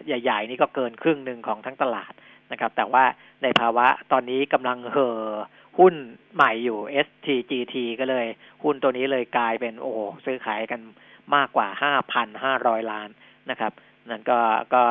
[0.07, 2.13] ใหญ่ ๆ นี่ก็เกินครึ่งหนึ่งของทั้งตลาด
[2.53, 3.05] นะครับ แต่ว่า
[3.43, 5.23] ในภาวะตอนนี้กำลังเห่อ
[5.79, 5.95] หุ้น
[6.35, 8.27] ใหม่อยู่ STGT ก็เลย
[8.63, 9.93] หุ้นตัวนี้เลยกลายเป็นโอ้
[10.25, 10.81] ซื้อขายกัน
[11.35, 13.09] มากกว่าห้าพันห้าร้อยล้าน
[13.51, 13.73] นะครับ
[14.11, 14.41] นั่นก็
[14.75, 14.83] ก็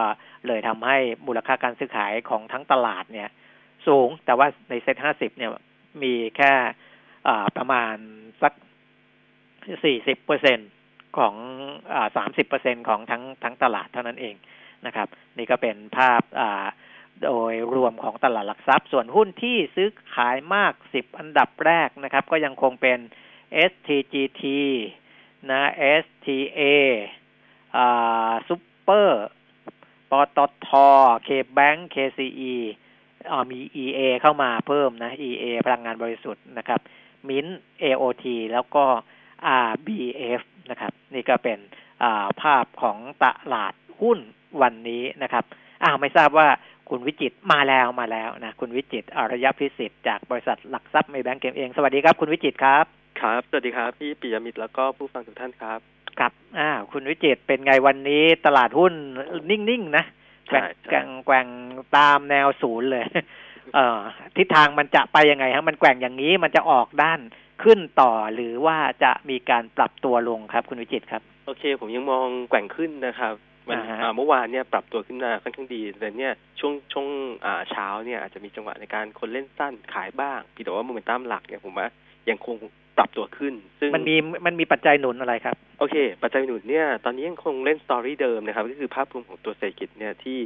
[0.47, 0.97] เลยทำให้
[1.27, 3.29] มูลค่าการซื้อขายของทั้งตลาดเนี่ย
[3.87, 5.51] สูงแต่ว่าในเซ็ตห้าสิบเนี่ย
[6.03, 6.53] มีแค่
[7.57, 7.95] ประมาณ
[8.41, 8.53] สัก
[9.83, 10.59] สี่สิบเปอร์เซ็น
[11.17, 11.35] ของ
[12.17, 14.35] สามสิบเปอร์เซ็นของทั้งทั้งตลาดเท่านั้นเอง
[14.85, 15.07] นะครับ
[15.37, 16.65] นี่ก็เป็นภาพา
[17.23, 22.99] โดยรวมของตลาดหลักทรัพย์ ส่วนหุ้นที่ซื้อขายมากสิบอันดับแรกนะครับ ก็ยังคงเป็น
[23.71, 24.43] STGT
[25.49, 25.61] นะ
[26.01, 26.63] STA
[28.47, 29.27] SUPER
[30.11, 30.69] ปตท
[31.27, 32.53] KBank KCE
[33.31, 36.79] อ่ามี EA เข้ามาเพิ่มนะ EA พลังงานบริสุทธิ์นะครับ
[37.27, 37.47] มิน
[37.83, 38.83] AOT แล้วก็
[39.67, 41.59] RBF นะครับ นี่ก็เป็น
[42.03, 44.19] อ่าภาพของตลาดหุ้น
[44.61, 45.43] วันนี้นะครับ
[45.83, 46.47] อ้าวไม่ทราบว่า
[46.89, 52.85] คุณวิจิตมาแล้วมาแล้วนะ คุณวิจิตอารยพิสิทธิ์จากบริษัทหลักทรัพย์เมย์แบงก์ กิมเอ็ง สวัสดีครับ คุณวิจิตครับ
[53.21, 58.93] ครับ สวัสดีครับ พี่ปิยมิตรแล้วก็ผู้ฟังทุกท่านครับ ครับอ่าคุณวิจิตรเป็นไงวันนี้ตลาดหุ้น
[59.49, 60.03] นิ่งๆนะ
[60.49, 61.47] แกว่งใช่ใช่แกว่งแกว่ง
[61.97, 63.05] ตามแนวศูนย์เลย
[63.75, 63.99] เอ่อ
[64.37, 67.19] ทิศทางมันจะไปยังไงฮะมันแกว่งอย่างนี้มันจะออกด้าน
[67.63, 73.33] ขึ้นต่อหรือว่าจะมีการปรับตัวลงครับ คุณวิจิตรครับ โอเค ผมยังมองแกว่งขึ้นนะครับ
[73.67, 77.07] มันอ่าฮะอ่าเมื่อวานเนี่ยปรับตัวขึ้นมาค่อนข้างดีแต่เนี่ยช่วงช่วง
[77.45, 81.87] อ่าเช้าเนี่ยอาจจะมีจังหวะในการคนเล่นสั้นขายบ้างเพียงแต่ว่าโมเมนตัมหลักเนี่ยผมว่า
[82.29, 82.55] ยังคง
[82.99, 90.37] ปรับตัวขึ้น ซึ่งมันมีมันมีปัจจัยหนุนอะไรครับ โอเค ปัจจัยหนุนเนี่ย ตอนนี้ยังคงเล่นสตอรี่เดิมนะครับ ก็คือภาพรวมของตัวเศรษฐกิจเนี่ยที่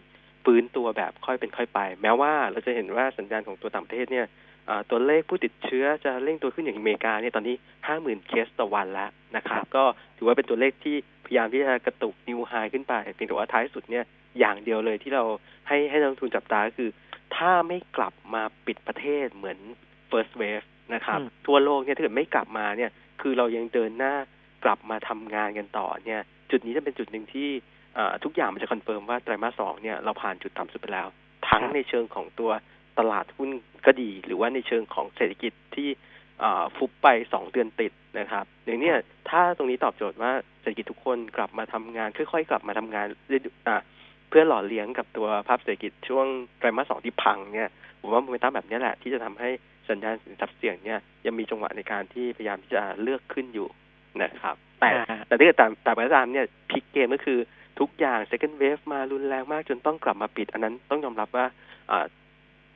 [0.45, 4.25] ฟื้นตัวแบบค่อยเป็นค่อยไป แม้ว่าเราจะเห็นว่าสัญญาณของตัวต่างประเทศเนี่ย
[4.69, 7.55] อ่าตัวเลขผู้ติดเชื้อจะเร่งตัวขึ้นอย่างอเมริกาเนี่ยตอนนี้
[7.87, 9.83] ห้าหมื่นเคสต่อวันแล้วนะครับ ก็
[10.17, 10.95] ถือว่าเป็นตัวเลขที่
[11.25, 14.05] พยายามที่จะกระตุกนิวไฮขึ้นไปเพียงแต่ว่าท้ายสุดเนี่ย
[14.39, 15.23] อย่างเดียวเลยที่เรา
[15.67, 16.89] ให้ให้นักลงทุนจับตาก็คือ
[17.35, 19.57] ถ้าไม่กลับมาปิดประเทศเหมือน
[20.11, 24.13] first wave นะครับอืมทั่วโลกเนี่ยถ้าเกิดไม่กลับมาเนี่ย คือเรายังเดินหน้า
[24.63, 26.21] กลับมาทำงานกันต่อเนี่ย
[26.51, 27.49] จุดนี้จะเป็นจุดหนึ่งที่
[27.97, 31.07] อ่าทุกอย่างมันจะ confirm ว่าไตรมาสสองเนี่ยเราผ่านจุดต่ำสุดไปแล้ว
[31.49, 32.51] ทั้งครับในเชิงของตัว
[32.99, 33.49] ตลาดหุ้น
[33.85, 35.89] ก็ดี หรือว่าในเชิงของเศรษฐกิจที่
[36.43, 38.95] อ่าฟุบไปสองเดือนติดนะครับอย่างเนี้ย
[39.29, 40.31] ถ้าตรงนี้ตอบโจทย์ว่า
[40.61, 43.81] เศรษฐกิจทุกคนกลับมาทำงาน ค่อยๆ กลับมาทำงานเรื่อยๆอ่า
[44.29, 46.25] เพื่อหล่อเลี้ยงกับตัวภาพเศรษฐกิจช่วง
[46.57, 49.49] ไตรมาสสองที่พังเนี่ยผมว่าโมเมนตัมแบบเนี้ยแหละที่จะทำให้
[49.89, 53.67] สัญญาณสินทรัพย์เสี่ยงเนี่ยยังมีจังหวะในการที่พยายามที่จะเลือกขึ้นอยู่
[54.21, 57.39] นะครับ แต่อ่าแต่ถ้าเกิดตามตามประการเนี่ยพลิกเกมก็คือ
[57.79, 61.45] ทุกอย่าง second wave มารุนแรงมากจนต้องกลับมาปิด อันนั้นต้องยอมรับว่า
[61.91, 62.05] อ่า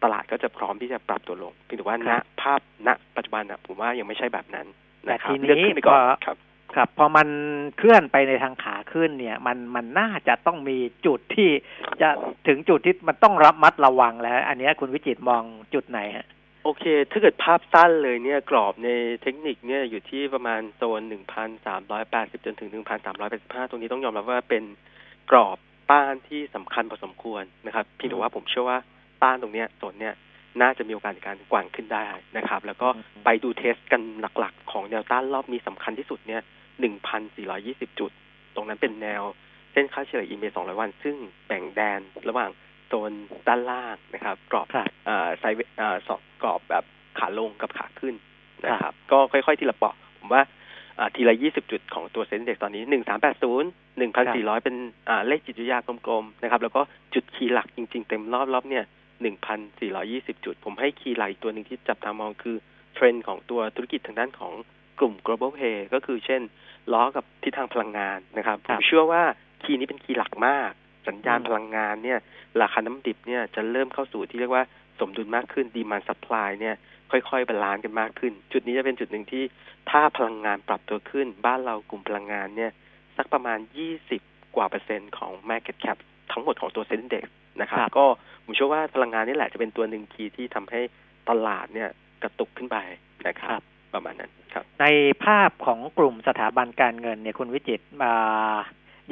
[0.03, 4.67] ตลาดก็จะพร้อมที่จะปรับตัวลงเพียงแต่ว่าครัณบภาพณปัจจุบันนะผมว่ายังไม่ใช่แบบนั้น
[5.05, 6.37] แต่นะครับทีเลือกนี้ขึ้นไปก่อนพอครับ
[6.75, 7.27] ครับพอมัน
[7.77, 11.49] เคลื่อนไปในทางขาขึ้นเนี่ย มันมันน่าจะต้องมีจุดที่
[12.01, 12.09] จะ
[12.47, 15.43] ถึงจุดที่มันต้องรับมัดระวังแล้ว อันเนี้ยคุณวิจิตรมอง
[15.73, 16.27] จุดไหนฮะ
[16.69, 18.89] โอเค ถ้าเกิดภาพสั้นเลยเนี่ยกรอบใน
[19.21, 21.01] เทคนิคเนี่ยอยู่ที่ประมาณโซน
[21.73, 22.69] 1,380 จนถึง
[23.19, 24.63] 1,385 ตรงนี้ต้องยอมรับว่าเป็น
[25.31, 25.57] กรอบ
[25.91, 28.77] ต้านที่สำคัญพอสมควรนะครับเพียงแต่ว่าผมเชื่อว่า
[29.23, 30.13] ต้านตรงเนี้ยโซนเนี้ย
[30.61, 32.07] น่าจะมีโอกาสในการกว่างขึ้นได้
[32.37, 32.89] นะครับ แล้วก็
[33.25, 36.41] ไปดู test กันหลักๆ ของแนวต้านรอบนี้สำคัญที่สุดเนี่ย
[37.19, 38.11] 1,420 จุด
[38.55, 39.21] ตรงนั้นเป็นแนว
[39.71, 41.15] เส้นค่าเฉลี่ย EMA 200 วัน ซึ่ง
[41.47, 41.99] แบ่งแดน
[42.29, 42.49] ระหว่าง
[42.87, 43.11] โซน
[43.47, 46.83] ด้านล่างนะครับ กรอบครับอ่า sideway อ่าสอบกรอบแบบ
[47.19, 48.15] ขาลงกับขาขึ้น
[48.65, 50.41] นะครับ ก็ค่อยๆ ทีละเปาะผมว่า
[50.99, 54.75] อ่าทีละยี่สิบจุดของตัว SET Index ตอนนี้หนึ่งสามแปดศูนย์หนึ่งพันสี่ร้อยเป็น
[55.09, 56.81] อ่าเลขจิตวิทยากลมๆนะครับ แล้วก็
[57.13, 58.85] จุด key หลักจริงๆ เต็มรอบรอบเนี่ย
[59.21, 62.55] หนึ่งพันสี่ร้อยยี่สิบจุด ผมให้ key หลักอีกตัวหนึ่งที่จับตามองคือ
[62.93, 64.53] เทรนด์ของตัวธุรกิจทางด้านของ
[64.99, 66.41] กลุ่ม global play ก็คือเช่น
[66.93, 69.23] ล้อกับทิศทางพลังงานนะครับ ผมเชื่อว่า
[69.63, 70.71] key นี้เป็น key หลักมาก
[71.07, 72.19] สัญญาณพลังงานเนี่ย
[72.61, 74.63] ราคาน้ำมันดิบเนี่ยจะเริ่มเข้าสู่ที่เรียกว่า
[74.99, 76.75] สมดุลมากขึ้น demand supply เนี่ย
[77.11, 79.43] ค่อยๆ balance กันมากขึ้น จุดนี้จะเป็นจุดหนึ่งที่
[79.89, 82.71] ถ้าพลังงานปรับตัวขึ้น บ้านเรากลุ่มพลังงานเนี่ย
[83.17, 83.59] สักประมาณ
[84.07, 85.97] 20 กว่าเปอร์เซ็นต์ของ Market Cap
[86.31, 87.25] ทั้งหมดของตัวเซ็นเด็ก
[87.61, 88.05] นะครับก็
[88.43, 90.81] ผมเชื่อว่าพลังงานนี่แหละจะเป็นตัวหนึ่งคีย์ที่ทำให้
[91.29, 91.89] ตลาดเนี่ย
[92.23, 92.77] กระตุกขึ้นไป
[93.27, 93.61] นะครับ
[93.93, 94.85] ประมาณนั้นครับ ใน
[95.23, 98.13] ภาพของกลุ่มสถาบันการเงินเนี่ยคุณวิจิตรมา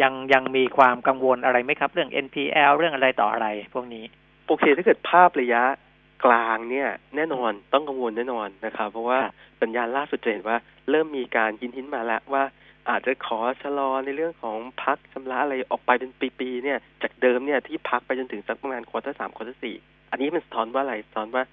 [0.02, 4.06] ยังยังมีความกังวลอะไรไหมครับ เรื่อง NPL เรื่องอะไรต่ออะไร พวกนี้
[4.48, 5.64] โอเคถ้าเกิดภาพระยะ
[6.26, 9.20] กลางเนี่ยแน่นอนต้องกังวลแน่นอนนะครับ เพราะว่า
[9.62, 10.58] สัญญาณล่าสุดจะเห็นว่า
[10.90, 12.44] เริ่มมีการยินหินมาแล้วว่า
[12.90, 19.76] อาจจะขอชะลอในเรื่องของพักชำระอะไรออกไปเป็นปีๆเนี่ยจากเดิมเนี่ยที่พักไปจนถึงสักประมาณ quarter สาม quarter สี่
[20.12, 21.44] อันนี้มันสะท้อนว่าอะไรสะท้อนว่า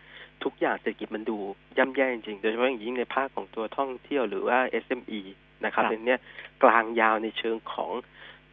[0.44, 1.38] ทุกอย่างเศรษฐกิจมันดู
[1.78, 5.20] ย่ำแย่จริงๆโดยเฉพาะอย่างยิ่งในภาคของตัวท่องเที่ยวหรือว่า SME
[5.64, 6.16] นะครับในนี้
[6.62, 7.92] กลางยาวในเชิงของ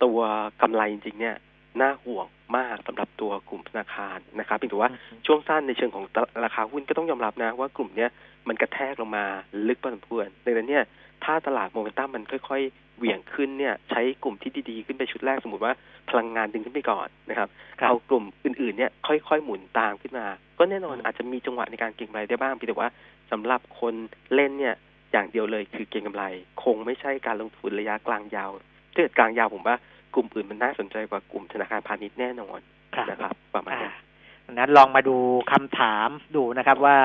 [0.04, 0.20] ตัว
[0.62, 1.36] กำไรจริงๆเนี่ย
[1.82, 2.26] น่าห่วง
[2.58, 4.92] มากสำหรับตัวกลุ่มธนาคารนะครับเพียงแต่ว่า
[5.26, 6.06] ช่วงสั้นในเชิงของ
[6.46, 8.10] ราคาหุ้นก็ต้องยอมรับนะ ว่ากลุ่มเนี้ย
[8.48, 9.26] มันกระแทกลงมา
[9.68, 10.84] ลึกพอสมควรดังนั้นเนี่ย
[11.24, 15.74] ถ้าตลาดโมเมนตัมมันค่อย ๆ เหวี่ยงขึ้นเนี่ย ใช้กลุ่มที่ดีๆ ขึ้นไปชุดแรกสมมติว่า
[16.10, 17.50] พลังงานดึงขึ้นไปก่อนนะครับ
[17.88, 20.26] เอากลุ่มอื่นๆเนี่ยค่อยๆหมุนตามขึ้นมา
[20.60, 22.90] ก็แน่นอนอาจจะมีจังหวะในการเก็งกำไรได้บ้างเพียงแต่ว่า
[23.32, 23.94] สำหรับคน
[24.36, 24.76] เล่นเนี่ย
[25.12, 26.24] อย่างเดียวเลยคือเก็งกำไร
[26.64, 28.69] คงไม่ใช่การลงทุนระยะกลางยาวถ้า
[29.00, 29.76] เกิดกลางยาวผมว่า
[30.16, 32.60] กลุ่มอื่นมันน่าสนใจกว่ากลุ่มธนาคารพาณิชย์แน่นอน
[33.10, 33.94] นะครับ ประมาณนั้น
[34.54, 35.18] นั้นลองมาดู
[35.52, 36.98] คำถามดูนะครับว่า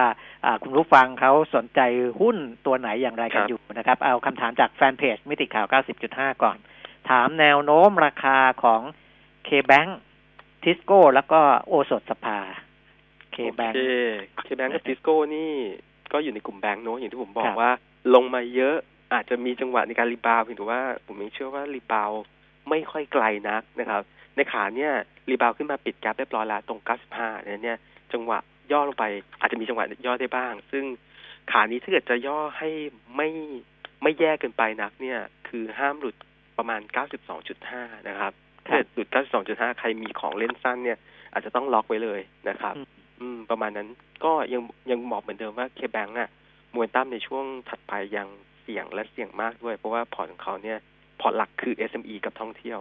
[0.63, 1.81] คุณผู้ฟังเขาสนใจ
[2.21, 2.37] หุ้น
[2.67, 5.67] ตัวไหนอย่างไรกันอยู่นะครับ เอาคำถามจากแฟนเพจมิติข่าว
[6.05, 6.57] 90.5 ก่อน
[7.11, 8.81] ถามแนวโน้มราคาของ
[9.49, 9.91] K-Bank
[10.63, 12.39] ทิสโก้แล้วก็โอสถสภา
[13.35, 13.75] K-Bank
[14.47, 15.53] K-Bank กับทิสโก้นี่
[16.13, 17.71] ก็อยู่ในกลุ่มแบงค์เนอะอย่างที่ผมบอกว่า
[18.15, 18.77] ลงมาเยอะ
[19.15, 22.11] อาจจะมีจังหวะในการ rebound เพียงแต่ว่าผมไม่เชื่อว่า rebound
[22.71, 24.03] ไม่ค่อยไกลนักนะครับ
[24.37, 24.93] ในขาเนี่ย
[25.31, 26.81] รีบาวขึ้นมาปิดแกลบเรียบร้อยแล้วตรง
[27.13, 27.79] 95เนี่ยเนี่ย
[28.13, 28.39] จังหวะ
[28.73, 29.05] ย่อลงไป
[29.41, 30.85] อาจจะมีจังหวะย่อได้บ้าง ซึ่ง
[31.53, 32.69] ขานี้ถ้าเกิดจะย่อให้
[33.17, 33.29] ไม่
[34.03, 36.17] ไม่แย่เกินไปนักเนี่ย คือห้ามหลุด
[36.59, 36.81] ประมาณ
[37.45, 38.33] 92.5 นะครับ
[38.67, 39.09] ถ้าเกิดหลุด
[39.43, 40.99] 92.5 ใครมีของเล่นสั้นเนี่ย
[41.33, 42.75] อาจจะต้องล็อกไว้เลยนะครับ
[43.21, 43.89] อืม ประมาณนั้น
[44.25, 46.31] ก็ยังยังบอกเหมือนเดิมว่าเคแบงอะ
[46.75, 48.29] มวยตั้มในช่วงถัดไปยัง
[48.65, 50.79] เสี่ยงและเสี่ยงมากด้วย เพราะว่าพอร์ตของเขาเนี่ย
[51.21, 52.79] พอร์ตหลักคือ SME กับท่องเที่ยว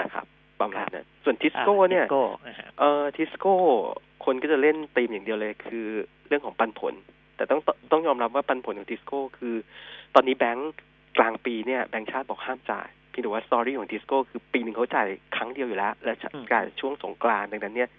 [0.00, 0.26] นะครับ
[0.60, 2.06] ประมาณนั้นส่วนทิสโก้เนี่ย
[2.78, 3.54] เออทิสโก้
[4.24, 5.86] คนก็จะเล่นตีมอย่างเดียวเลยคือ
[6.28, 6.94] เรื่องของปันผล
[7.36, 7.60] แต่ต้อง
[7.92, 9.54] ต้องยอมรับว่าปันผลของทิสโก้คือ
[10.14, 10.72] ตอนนี้แบงก์
[11.18, 16.14] กลางปีเนี่ยแบงก์ชาติบอกห้ามจ่ายพี่ดูว่า story ของทิสโก้คือปีหนึ่งเขาจ่ายครั้งเดียวอยู่แล้ว และ
[16.52, 17.90] การช่วงสงกรานต์ดังนั้นเนี่ย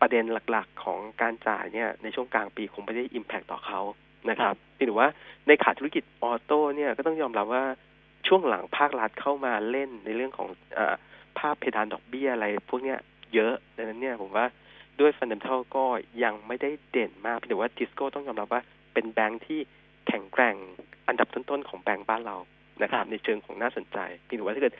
[0.00, 3.80] ประเด็นหลักๆของการจ่ายเนี่ยในช่วงกลางปีคงไม่ได้ impact ต่อเขา
[4.30, 5.08] นะครับพี่ดูว่า
[5.46, 7.64] ในขาธุรกิจ auto เนี่ยก็ต้องยอมรับว่า
[8.26, 10.48] ช่วงหลังภาครัฐเข้ามาเล่นในเรื่องของ
[10.78, 10.80] เออ
[11.38, 12.98] ภาพเพดานดอกเบี้ยอะไร พวกเนี้ย
[13.34, 14.46] เยอะดังนั้นเนี่ยผมว่า
[15.00, 15.84] ด้วย fundamental ก็
[16.24, 18.62] ยังไม่ได้เด่นมากแต่ว่าทิสโก้ต้องยอมรับว่า
[18.94, 19.60] เป็นแบงค์ที่
[20.06, 20.56] แข็งแกร่ง
[21.08, 22.36] อันดับต้นๆของแบงค์บ้านเรา
[22.82, 24.74] นะครับ ในเชิงของน่าสนใจพี่ดูว่าถ้าเกิด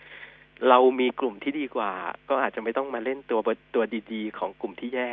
[0.68, 1.92] เรามีกลุ่มที่ดีกว่า
[2.28, 3.40] ก็อาจจะไม่ต้องมาเล่นตัว
[3.74, 5.10] ตัวดี ๆ ของกลุ่มที่แย่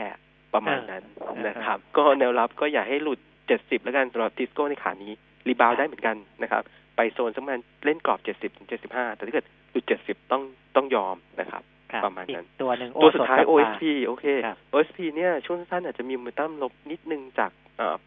[0.54, 1.04] ประมาณนั้น
[1.48, 5.12] นะครับ ก็แนวรับก็อย่าให้หลุด เจ็ดสิบแล้วกันสำหรับทิสโก้ในขานี้
[5.48, 6.64] rebound ได้เหมือนกันนะครับ
[6.96, 10.44] ไปโซนสักประมาณเล่นกรอบเจ็ดสิบถึงเจ็ดสิบห้าแต่ถ้าเกิดหลุดเจ็ดสิบต้อง
[10.76, 11.64] ต้องยอมนะครับ
[12.06, 14.26] ประมาณนั้นตัวหนึ่งตัวสุดท้าย OSP โอเค
[14.74, 17.52] OSP เนี่ยช่วงสั้นอาจจะมีมูลตั้มลบนิดนึงจาก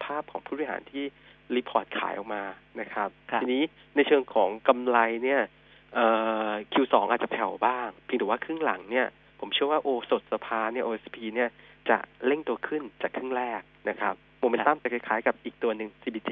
[0.03, 1.03] ภาพของผู้บริหารที่
[1.55, 2.43] report ขายออกมา
[2.79, 3.09] นะครับ
[3.41, 3.63] ทีนี้
[3.95, 5.41] ในเชิงของกำไรเนี่ย
[5.93, 6.05] เอ่
[6.47, 9.07] อ Q2 อาจจะแผ่วบ้างเพียงแต่ว่าครึ่งหลังเนี่ย
[9.39, 11.49] ผมเชื่อว่าโอสดสภาเนี่ย OSP เนี่ย
[11.89, 16.31] จะเร่งตัวขึ้นจากครึ่งแรกนะครับ โมเมนตัมจะคล้ายๆกับอีกตัวหนึ่ง CBG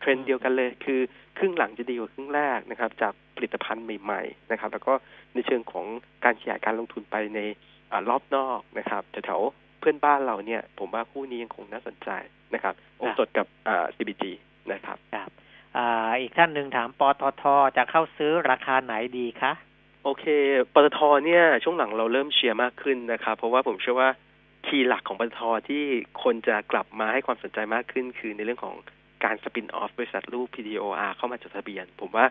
[0.00, 1.00] เทรนเดียวกันเลยคือ
[1.38, 4.92] ครึ่งหลังจะดีกว่าครึ่งแรกนะครับ จากผลิตภัณฑ์ใหม่ๆนะครับ แล้วก็
[5.34, 5.86] ในเชิงของ
[6.24, 7.40] การขยายการลงทุนไปใน
[7.92, 9.40] อรอบนอกนะครับแถว
[9.78, 12.10] เพื่อนบ้านเราเนี่ย ผมว่าคู่นี้ยังคงน่าสนใจ
[12.54, 14.24] นะครับโอสดกับอ่า CBG
[14.72, 15.30] นะครับครับ
[15.76, 17.42] อ่าอีกท่านหนึ่งถามปตท
[17.76, 19.52] จะเข้าซื้อราคาไหนดีคะ
[20.04, 20.24] โอเค
[20.74, 24.10] ปตทเนี่ยช่วงหลังเราเริ่มเชียร์มากขึ้นนะครับ เพราะว่าผมเชื่อว่า
[24.66, 25.84] key หลักของปตทที่
[26.22, 28.76] คนจะกลับมาให้ความสนใจมากขึ้น คือในเรื่องของ
[29.24, 32.26] การ spin-off บริษัทลูก PTTOR เข้ามาจดทะเบียน ผมว่า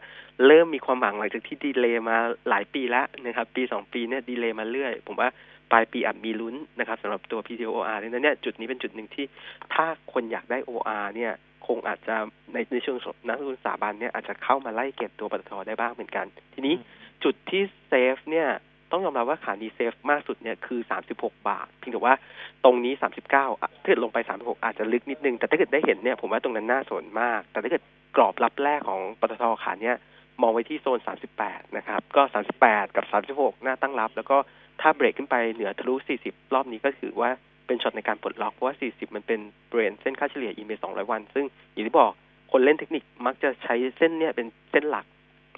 [0.45, 2.17] เริ่มมีความหวังหลังจากที่ delay มา
[2.49, 5.29] หลายปีแล้วนะครับ ปีสองปีเนี่ย delay มาเรื่อย ผมว่า
[5.71, 9.25] ปลายปีอาจมีลุ้นนะครับสำหรับตัว PTTOR ดังนั้นเนี่ยจุดนี้เป็นจุดหนึ่งที่
[9.73, 11.33] ถ้าคนอยากได้ OR เนี่ย
[11.67, 12.15] คงอาจจะ
[12.53, 16.75] ในในเชิงนักลงทุนสถาบันเนี่ยอาจจะเข้ามาไล่เก็บตัวปตทได้บ้างเหมือนกัน ทีนี้
[17.23, 18.47] จุดที่ safe เนี่ย
[18.95, 20.79] ต้องยอมรับว่าขานี้ safe มากสุดเนี่ยคือ
[21.13, 22.15] 36 บาท เพียงแต่ว่า
[22.63, 22.93] ตรงนี้
[23.27, 27.83] 39อะถ้าเกิดลงไป 36 อาจจะลึกนิดนึง แต่ถ้าเกิดได้เห็นเนี่ยผมว่าตรงนั้นน่าสนมาก แต่ถ้าเกิด
[28.15, 29.95] กรอบรับแรกของปตทขาเนี่ย
[30.41, 30.99] มองไว้ที่โซน
[31.37, 32.21] 38 นะครับ ก็
[32.59, 34.37] 38 กับ 36 น่าตั้งรับ แล้วก็
[34.81, 35.93] ถ้าเบรกขึ้นไปเหนือทะลุ
[36.25, 37.29] 40 รอบนี้ก็ถือว่า
[37.67, 39.39] เป็นช็อตในการปลดล็อก เพราะว่า 40 มันเป็น
[39.69, 42.11] เบรนเส้นค่าเฉลี่ย EMA 200 วัน ซึ่งอย่างที่บอก
[42.51, 45.05] คนเล่นเทคนิคมักจะใช้เส้นเนี่ยเป็นเส้นหลัก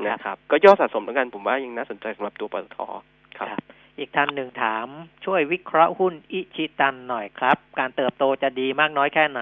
[0.05, 2.77] นะครับ ก็ย่อสะสมแล้วกันผมว่ายังน่าสนใจสำหรับตัวปตท
[3.39, 3.59] ครับ
[3.99, 4.88] อีกท่านหนึ่งถาม
[5.25, 9.41] ช่วยวิเคราะห์หุ้นอิชิตันหน่อยครับ การเติบโตจะดีมากน้อยแค่ไหน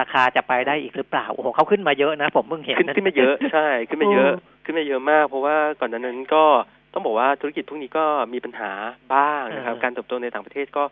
[0.00, 4.32] ราคาจะไปได้อีกหรือเปล่าโอ้โหเขาขึ้นมาเยอะนะ ผมเพิ่งเห็น ขึ้นขึ้นมาเยอะใช่ ขึ้นมาเยอะ
[4.64, 6.44] ขึ้นมาเยอะมาก เพราะว่าก่อนหน้านั้นก็
[6.92, 8.70] ต้องบอกว่าธุรกิจพวกนี้ก็มีปัญหา
[9.14, 10.84] บ้างนะครับ การเติบโตในต่างประเทศก็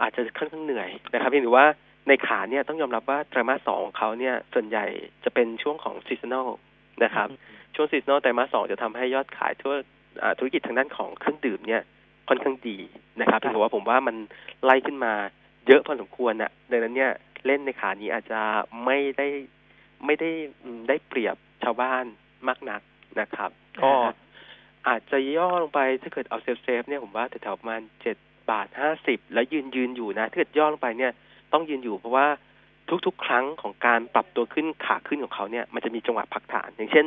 [0.00, 1.66] อาจจะค่อนข้างเหนื่อยนะครับเพียงแต่ว่า
[2.08, 4.84] ในขาเนี่ยต้องยอมรับว่าไตรมาสสองของเขาเนี่ยส่วนใหญ่
[5.24, 6.48] จะเป็นช่วงของ seasonal
[7.04, 7.28] นะครับ
[7.74, 9.74] ช่วง seasonal ไตรมาสสองจะทำให้ยอดขายทั่ว
[10.38, 11.82] ธุรกิจทางด้านของเครื่องดื่มเนี่ย
[12.28, 12.78] ค่อนข้างดี
[13.20, 14.16] นะครับเพียงแต่ว่าผมว่ามัน
[14.64, 15.12] ไล่ขึ้นมา
[15.66, 17.12] เยอะพอสมควรน่ะดังนั้นเนี่ย
[17.46, 18.40] เล่นในขานี้อาจจะ
[18.84, 19.28] ไม่ได้
[20.04, 20.30] ไม่ได้
[20.88, 22.04] ได้เปรียบชาวบ้าน
[22.48, 22.80] มากนัก
[23.20, 23.50] นะครับ
[23.82, 23.92] ก็
[24.88, 28.16] อาจจะย่อลงไปถ้าเกิดเอา safe safe เนี่ยผมว่าแถวๆประมาณเจ็ด
[28.50, 31.12] บาทห้าสิบแล้วยืนยืนอยู่นะถ้าเกิดย่อลงไปเนี่ย
[31.52, 32.26] ต้องยืนอยู่เพราะว่า
[33.06, 37.06] ทุกๆ ครั้งของการปรับตัวขึ้นขาขึ้นของเขาเนี่ยมันจะมีจังหวะพักฐาน อย่างเช่น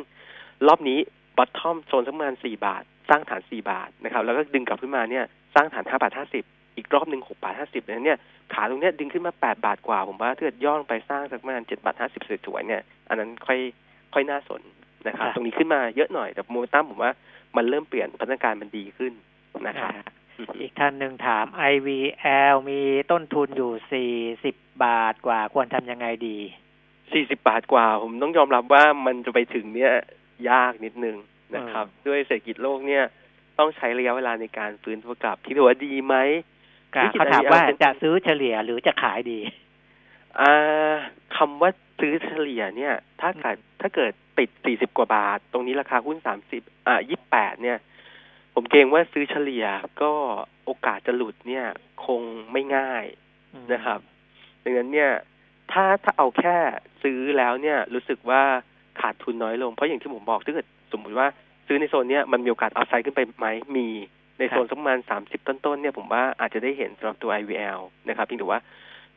[0.68, 1.00] รอบนี้
[1.38, 6.44] bottom โซนสักประมาณสี่บาท สร้างฐานสี่บาทนะครับ แล้วก็ดึงกลับขึ้นมาเนี่ยสร้างฐานห้าบาทห้าสิบ
[6.78, 8.20] อีกรอบหนึ่งหกบาทห้าสิบเนี่ย
[8.54, 13.60] ขาตรงเนี้ยดึงขึ้นมาแปดบาทกว่า ผมว่าถ้าเกิดย่อลงไปสร้างสักประมาณเจ็ดบาทห้าสิบสวยๆเนี่ย อันนั้นค่อย
[14.14, 14.62] ค่อยน่าสน
[15.08, 17.12] นะครับ ตรงนี้ขึ้นมาเยอะหน่อยแต่โมเมนตัมผมว่า
[17.56, 19.14] มันเริ่มเปลี่ยนพัฒนาการมันดีขึ้น
[19.68, 19.92] นะครับ
[20.60, 22.82] อีกท่านหนึ่งถาม IVL มี
[23.12, 24.12] ต้นทุนอยู่สี่
[24.44, 24.56] สิบ
[24.86, 26.38] บาทกว่าควรทำยังไงดี
[27.14, 29.94] สี่สิบาทกว่า ผมต้องยอมรับว่ามันจะไปถึงเนี่ย
[30.50, 31.18] ยากนิดนึง
[31.56, 33.04] นะครับ ด้วยเศรษฐกิจโลกเนี่ย
[33.60, 36.16] ต้องใช้ระยะเวลาในการฟื้นตัวกลับ ที่ถือว่าดีไหม
[36.92, 39.40] เขาถามว่าจะซื้อเฉลี่ยหรือจะขายดี
[40.40, 40.94] อ่า
[41.38, 41.70] คำว่า
[42.00, 47.78] ซื้อเฉลี่ยเนี่ย ถ้าเกิดถ้าเกิดติดสี่สิบกว่าบาท ตรงนี้ราคาหุ้นสามสิบอ่ายี่แปดเนี่ย
[48.54, 49.66] ผมเกรงว่าซื้อเฉลี่ย
[50.02, 50.12] ก็
[50.66, 51.66] โอกาสจะหลุดเนี่ย
[52.06, 52.22] คง
[52.52, 53.06] ไม่ง่าย
[53.74, 54.00] นะครับ
[54.64, 55.12] ดังนั้นเนี่ย
[55.72, 56.56] ถ้าถ้าเอาแค่
[57.04, 58.42] ซื้อแล้วเนี่ย รู้สึกว่า
[59.00, 61.28] ขาดทุนน้อยลง เพราะอย่างที่ผมบอกถ้าเกิด สมมติว่า
[61.68, 63.88] ซื้อในโซนเนี้ยมันมีโอกาสเอาไซด์ขึ้นไปไหมมี
[64.40, 68.62] ในโซนสักประมาณสามสิบต้นๆเนี่ยผมว่าอาจจะได้เห็นสำหรับตัว IVL นะครับเพียงแต่ว่า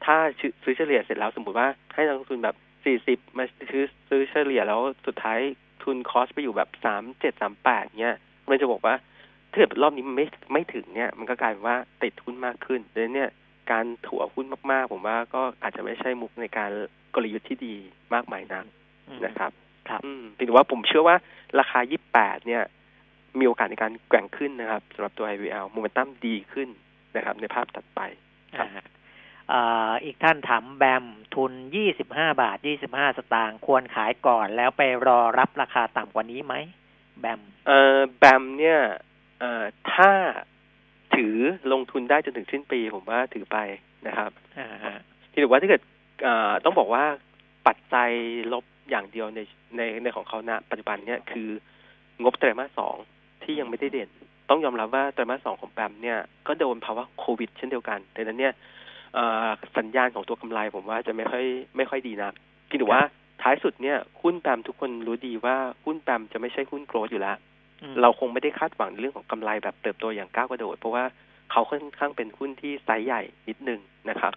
[0.05, 0.17] ถ้า
[0.63, 5.41] ซื้อเฉลี่ยเสร็จแล้วสมมติว่าให้นักลงทุนแบบสี่สิบมาซื้อซื้อเฉลี่ยแล้วสุดท้าย
[5.83, 8.17] ทุนคอสไปอยู่แบบสามเจ็ดสามแปดเนี่ย
[8.49, 8.95] มันจะบอกว่า
[9.51, 13.31] ถ้าเกิดรอบนี้มันไม่ไม่ถึงเนี่ย มันก็กลายเป็นว่าติดหุ้นมากขึ้นดังนั้นเนี่ย
[13.71, 16.71] การถั่วหุ้นมากๆ ผมว่าก็อาจจะไม่ใช่มุกในการ
[17.15, 17.75] กลยุทธ์ที่ดี
[18.15, 18.65] มากมายนัก
[19.25, 19.53] นะครับ
[19.89, 21.17] ครับอืมเพียงแต่ว่าผมเชื่อว่า
[21.59, 21.79] ราคา
[22.15, 22.63] 28 เนี่ย
[23.39, 26.69] มีโอกาสในการแกว่งขึ้นนะครับสำหรับตัว IVL โมเมนตัมดีขึ้น
[27.17, 28.01] นะครับ ในภาพถัดไป
[28.59, 28.69] ครับ
[30.05, 31.05] อีกท่านถามแบม
[31.35, 31.53] ทุน
[31.97, 32.59] 25 บาท
[32.93, 36.55] 25 สตางค์ควรขายก่อนแล้วไปรอรับราคาต่ำกว่านี้ไหม
[37.21, 38.79] แบมเอ่อแบมเนี่ย
[39.41, 40.11] เอ่อถ้า
[41.17, 41.37] ถือ
[41.73, 43.59] ลงทุนได้จนถึงสิ้นปีผมว่าถือไป
[44.07, 44.99] นะครับอ่า
[45.33, 45.83] ที่ถือว่าถ้าเกิด
[46.65, 47.05] ต้องบอกว่า
[47.67, 48.11] ปัจจัย
[48.53, 49.41] ลบ อย่างเดียวใน
[49.77, 51.49] ในในของเขาณปัจจุบันเนี่ยคือ
[52.23, 52.97] งบไตรมาสสอง
[53.43, 54.11] ที่ยังไม่ได้เด่น
[54.51, 58.53] ต้องยอมรับว่าไตรมาสสองของแบมเนี่ยก็โดนภาวะโควิด เช่นเดียวกันดังนั้นเนี่ย
[59.77, 61.45] สัญญาณของตัวกำไรผมว่าจะไม่ค่อย
[61.77, 62.33] ไม่ค่อยดีนัก
[62.71, 63.03] คิดว่า
[63.43, 67.37] ท้ายสุดเนี่ยหุ้นแบมทุกคนรู้ดีว่าหุ้นแบมจะไม่ใช่หุ้นโกรดอยู่แล้ว
[68.01, 71.05] เราคงไม่ได้คาดหวังในเรื่องของกำไรแบบเติบโตอย่างก้าวกระโดด เพราะว่า
[71.51, 73.81] เขาค่อนข้างเป็นหุ้นที่ไซส์ใหญ่นิดนึง
[74.11, 74.33] นะครับ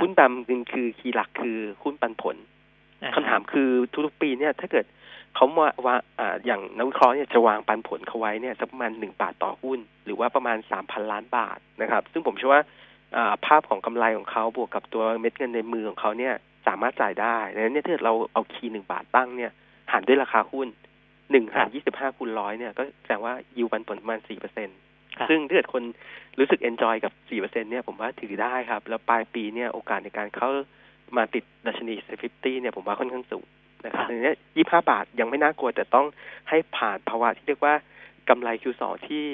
[0.00, 0.32] หุ้นแบม
[0.72, 2.36] คือคีย์หลักคือหุ้นปันผล
[3.14, 3.70] คำถามคือ
[4.06, 4.86] ทุกๆปีเนี่ย ถ้าเกิด
[5.34, 5.94] เขาว่าว่า
[6.46, 12.62] อย่างนักวิเคราะห์เนี่ยจะวางปันผลเขาไว้เนี่ยสักประมาณหนึ่งบาทต่อหุ้น หรือว่าประมาณสามพันล้านบาทนะครับ ซึ่งผมเชื่อว่า
[13.46, 16.34] ภาพของกำไรของเขาบวกกับตัวเม็ดเงินในมือของเขาเนี่ย
[16.66, 19.52] สามารถจ่ายได้ดังนั้นเนี่ยถ้าเราเอาคีย์หนึ่งบาทตั้งเนี่ย
[19.92, 20.68] หารด้วยราคาหุ้น
[21.30, 24.78] หนึ่งหารยี่สิบห้าคูณร้อยเนี่ยก็แสดงว่ายิวปันผลประมาณสี่เปอร์เซ็นต์
[25.28, 25.82] ซึ่งถ้าเกิดคน
[26.38, 30.50] รู้สึก enjoy กับสี่เปอร์เซ็นต์เนี่ยผมว่าถือได้ครับ แล้วปลายปีเนี่ยโอกาสในการเข้า
[31.16, 33.44] มาติดดัชนี SET fifty เนี่ยผมว่าค่อนข้างสูง
[33.84, 36.06] นะครับดังนี้ยี่ห้าบาทยังไม่น่ากลัว แต่ต้อง
[36.48, 37.74] ให้ผ่านภาวะที่เรียกว่า
[38.28, 39.26] กำไร Q2 ที่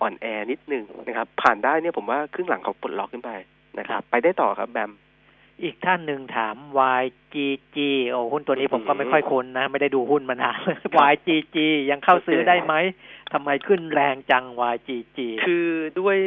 [0.00, 3.30] อ่อนแอนิดนึงนะครับ ผ่านได้เนี่ยผมว่าครึ่งหลังเขาปลดล็อกขึ้นไป
[3.78, 4.92] นะครับ ไปได้ต่อครับแบม
[5.62, 6.56] อีกท่านหนึ่งถาม
[7.00, 7.78] YGG
[8.10, 10.58] โอ้หุ้นตัวนี้ผมก็ไม่ค่อยคุ้นนะ ไม่ได้ดูหุ้นมานาน
[11.12, 11.56] YGG
[11.90, 12.74] ยังเข้าซื้อได้ไหม
[13.32, 15.66] ทำไมขึ้นแรงจัง YGG คือ
[16.00, 16.18] ด้วย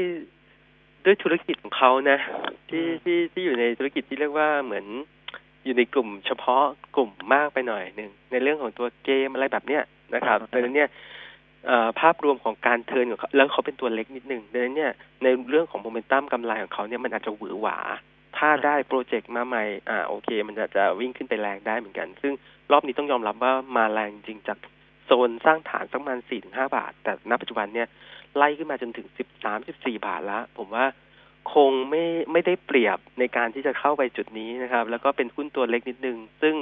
[1.05, 2.19] ด้วยธุรกิจของเขานะ
[2.69, 4.85] ที่ที่ที่อยู่ในธุรกิจที่เรียกว่าเหมือน
[5.65, 6.63] อยู่ในกลุ่มเฉพาะ
[6.95, 9.83] กลุ่มมากไปหน่อยหนึ่งในเรื่องของตัวเกมอะไรแบบเนี้ย
[10.15, 10.89] นะครับดังนั้นเนี่ย
[11.99, 14.91] ภาพรวมของการเทิร์นของเขาแล้วเขาเป็นตัวเล็กนิดหนึ่งดังนั้นเนี่ย
[15.23, 17.77] ในเรื่องของโมเมนตัมกำไรของเขาเนี่ยมันอาจจะหวือหวา
[18.37, 22.33] ถ้าได้โปรเจกต์มาใหม่อ่าโอเค มันอาจจะวิ่งขึ้นไปแรงได้เหมือนกัน ซึ่ง
[22.71, 24.57] รอบนี้ต้องยอมรับว่ามาแรงจริงจาก
[25.05, 27.87] โซนสร้างฐานสักประมาณสี่ถึงห้าบาท แต่ณปัจจุบันเนี่ย
[28.37, 30.85] ไล่ขึ้นมาจนถึงสิบสามสิบสี่บาทแล้วผมว่า
[31.53, 36.55] คงไม่ไม่ได้เปรียบในการที่จะเข้าไปจุดนี้นะครับ แล้วก็เป็นหุ้นตัวเล็กนิดนึง ซึ่ง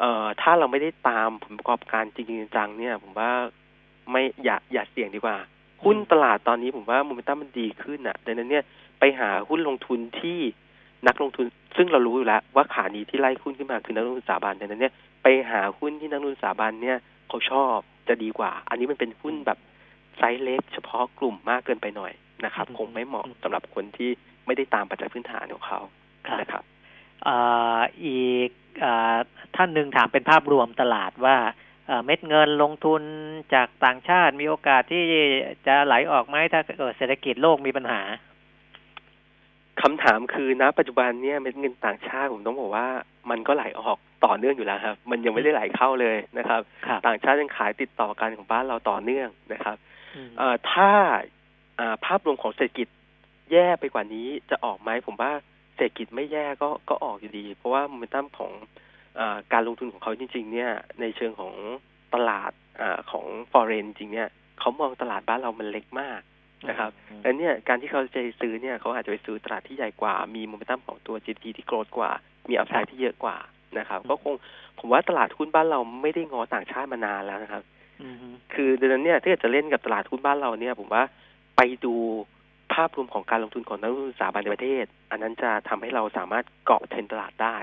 [0.00, 3.30] เอ่อถ้าเราไม่ได้ตามผลประกอบการจริงจังเนี่ย ผมว่า
[4.10, 5.36] ไม่อย่าอย่าเสี่ยงดีกว่า
[5.84, 8.64] หุ้นตลาดตอนนี้ผมว่าโมเมนตัมมันดีขึ้นอะดังนั้นเนี่ย
[9.00, 10.38] ไปหาหุ้นลงทุนที่
[11.06, 11.46] นักลงทุน
[11.76, 16.98] ซึ่งเรารู้อยู่แล้ว ว่าขานี้ที่ไล่หุ้นขึ้นมาคือนักลงทุนสถาบันดังนั้นเนี่ยไปหาหุ้นที่นักลงทุนสถาบันเนี่ย
[17.28, 17.76] เขาชอบ
[18.08, 19.58] จะดีกว่า อันนี้มันเป็นหุ้นแบบ
[20.18, 22.12] ไซส์เล็กเฉพาะกลุ่มมากเกินไปหน่อย
[22.44, 24.10] นะครับ คงไม่เหมาะสำหรับคนที่
[24.46, 25.80] ไม่ได้ตามปัจจัยพื้นฐานของเขา
[26.40, 26.64] นะครับ
[28.06, 28.50] อีก
[29.56, 31.36] ท่านหนึ่งถามเป็นภาพรวมตลาดว่า
[32.04, 33.02] เม็ดเงินลงทุน
[33.54, 35.04] จากต่างชาติมีโอกาสที่
[35.66, 36.60] จะไหลออกไหมถ้า
[36.96, 38.00] เศรษฐกิจโลกมีปัญหา
[39.82, 42.86] คำถามคือณปัจจุบันเนี่ยเม็ดเงินต่างชาติผมต้องบอกว่า
[43.30, 46.60] มันก็ไหลออกต่อเนื่องอยู่แล้วครับ มันยังไม่ได้ไหลเข้าเลยนะครับ
[47.06, 49.76] ต่างชาติยังขายติดต่อกันของบ้านเราต่อเนื่องนะครับ
[50.70, 50.90] ถ้า
[52.04, 52.88] ภาพรวมของเศรษฐกิจ
[53.52, 55.32] แย่ไปกว่านี้จะออกไหมผมว่า
[55.76, 58.52] เศรษฐกิจไม่แย่ก็ก็ออกอยู่ดี เพราะว่าโมเมนตัมของ
[59.18, 59.20] อ
[59.52, 61.54] การลงทุนของเขาจริง ๆ เนี่ย ในเชิงของ
[62.14, 64.28] ตลาดอของฟอเรนจริงเนี่ย
[64.60, 66.20] เขามองตลาดบ้านเรามันเล็กมาก
[66.68, 66.90] นะครับ
[67.22, 72.10] แลวเนี่ยการที่เขาจะซื้อเนี่ยเขาอาจจะไปซื้อตลาดที่ใหญ่กว่า มีโมเมนตัมของตัว GDP ที่โกรธกว่า
[72.48, 73.36] มีอัพไซด์ที่เยอะกว่า
[73.78, 74.34] นะครับ ก็คง
[74.78, 77.62] ผมว่าตลาดหุ้นบ้านเราไม่ได้งอต่างชาติมานานแล้วนะครับ
[78.54, 81.02] คือดังนั้นเนี่ยถ้าเกิดจะเล่นกับตลาดหุ้นบ้านเราเนี่ย ผมว่า
[81.56, 81.94] ไปดู
[82.72, 87.56] ภาพรวมของการลงทุนของนักลงทุนสถาบันในประเทศ อันนั้นจะทำให้เราสามารถเกาะเทรนตลาดได้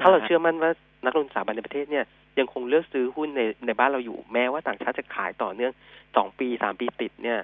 [0.00, 0.70] ถ้าเราเชื่อมั่นว่า
[1.04, 2.04] นักลงทุนสถาบันในประเทศเนี่ย
[2.38, 5.72] ยังคงเลือกซื้อหุ้นในในบ้านเราอยู่แม้ว่าต่างชาติจะขายต่อเนื่อง
[6.16, 7.38] สองปีสามปีติดเนี่ย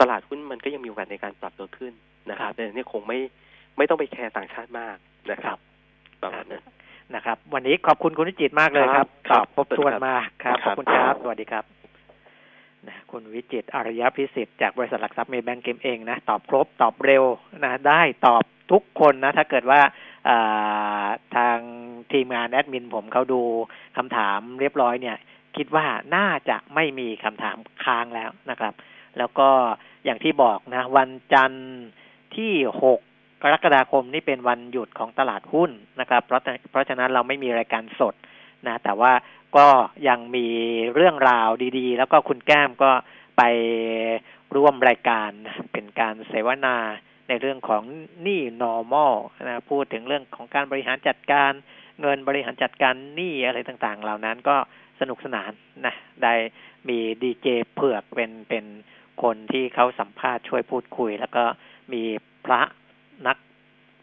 [0.00, 1.92] ตลาดหุ้นมันก็ยังมีโอกาสในการปรับตัวขึ้น
[2.30, 3.18] นะครับแต่นี่คงไม่
[3.76, 4.96] ไม่ต้องไปแคร์ต่างชาติมาก
[5.30, 5.58] นะครับ
[6.22, 6.62] ประมาณนั้น
[7.14, 11.64] นะครับ วันนี้ขอบคุณคุณวิจิตมากเลยครับตอบครบถ้วนมากครับขอบคุณครับ สวัสดีครับ
[12.88, 17.24] นะคุณวิจิตอารยพิสิทธิ์จากบริษัทหลักทรัพย์เมย์แบงก์เกมเองนะ ตอบครบตอบเร็ว
[17.64, 18.42] นะ ได้ตอบ
[18.72, 19.80] ทุกคนนะ ถ้าเกิดว่า
[21.36, 21.58] ทาง
[22.12, 23.40] ทีมงานแอดมินผมเขาดู
[23.96, 25.16] คำถามเรียบร้อยเนี่ย
[25.56, 25.86] คิดว่า
[26.16, 28.74] น่าจะไม่มีคำถามค้างแล้วนะครับ
[29.18, 29.48] แล้วก็
[30.04, 31.76] อย่างที่บอกนะ วันจันทร์
[32.36, 32.52] ที่
[32.82, 33.00] หก
[33.42, 35.70] กรกฎาคมนี่เป็นวันหยุดของตลาดหุ้น
[36.00, 38.14] นะครับ เพราะเพราะฉะนั้นเราไม่มีรายการสด
[38.66, 39.12] นะ แต่ว่า
[39.56, 39.66] ก็
[40.08, 40.46] ยังมี
[40.94, 42.90] เรื่องราวดีๆ แล้วก็คุณแก้มก็
[43.38, 43.42] ไป
[44.56, 45.30] ร่วมรายการ
[45.72, 46.76] เป็นการเสวนา
[47.28, 47.82] ในเรื่องของ
[48.22, 49.14] หนี้ normal
[49.48, 51.52] นะพูดถึงเรื่องของการบริหารจัดการ
[52.00, 54.56] เงินบริหารจัดการหนี้อะไรต่างๆ เหล่านั้นก็
[55.00, 55.50] สนุกสนาน
[55.86, 56.34] นะได้
[56.88, 58.64] มีดีเจเผือกเป็นเป็น
[59.22, 61.44] คนที่เขาสัมภาษณ์ช่วยพูดคุย แล้วก็
[61.92, 62.02] มี
[62.46, 62.62] พระ
[63.26, 63.36] นัก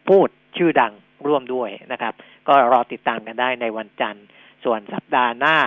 [0.07, 0.93] พูดชื่อดัง
[1.27, 2.13] ร่วมด้วยนะครับ
[2.47, 4.25] ก็รอติดตามกันได้ในวันจันทร์
[4.63, 5.57] ส่วนสัปดาห์หน้า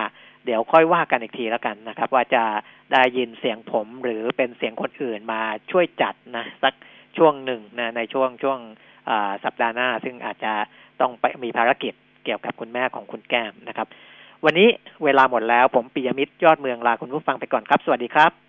[0.45, 2.43] เดี๋ยวค่อยว่ากันอีกทีแล้วกันนะครับ ว่าจะ
[2.91, 5.41] ได้ยินเสียงผมหรือเป็นเสียงคนอื่นมา
[5.71, 6.73] ช่วยจัดนะสัก
[7.17, 8.59] ช่วงหนึ่งนะในช่วงช่วง
[9.45, 10.53] สัปดาห์หน้า ซึ่งอาจจะ
[11.01, 11.93] ต้องไปมีภารกิจ
[12.25, 13.87] เกี่ยวกับคุณแม่ของคุณแก้มนะครับ
[14.45, 14.67] วันนี้
[15.03, 18.46] เวลาหมดแล้วผมปิยมิตรยอดเมืองลาคุณผู้ฟังไปก่อนครับ สวัสดีครับ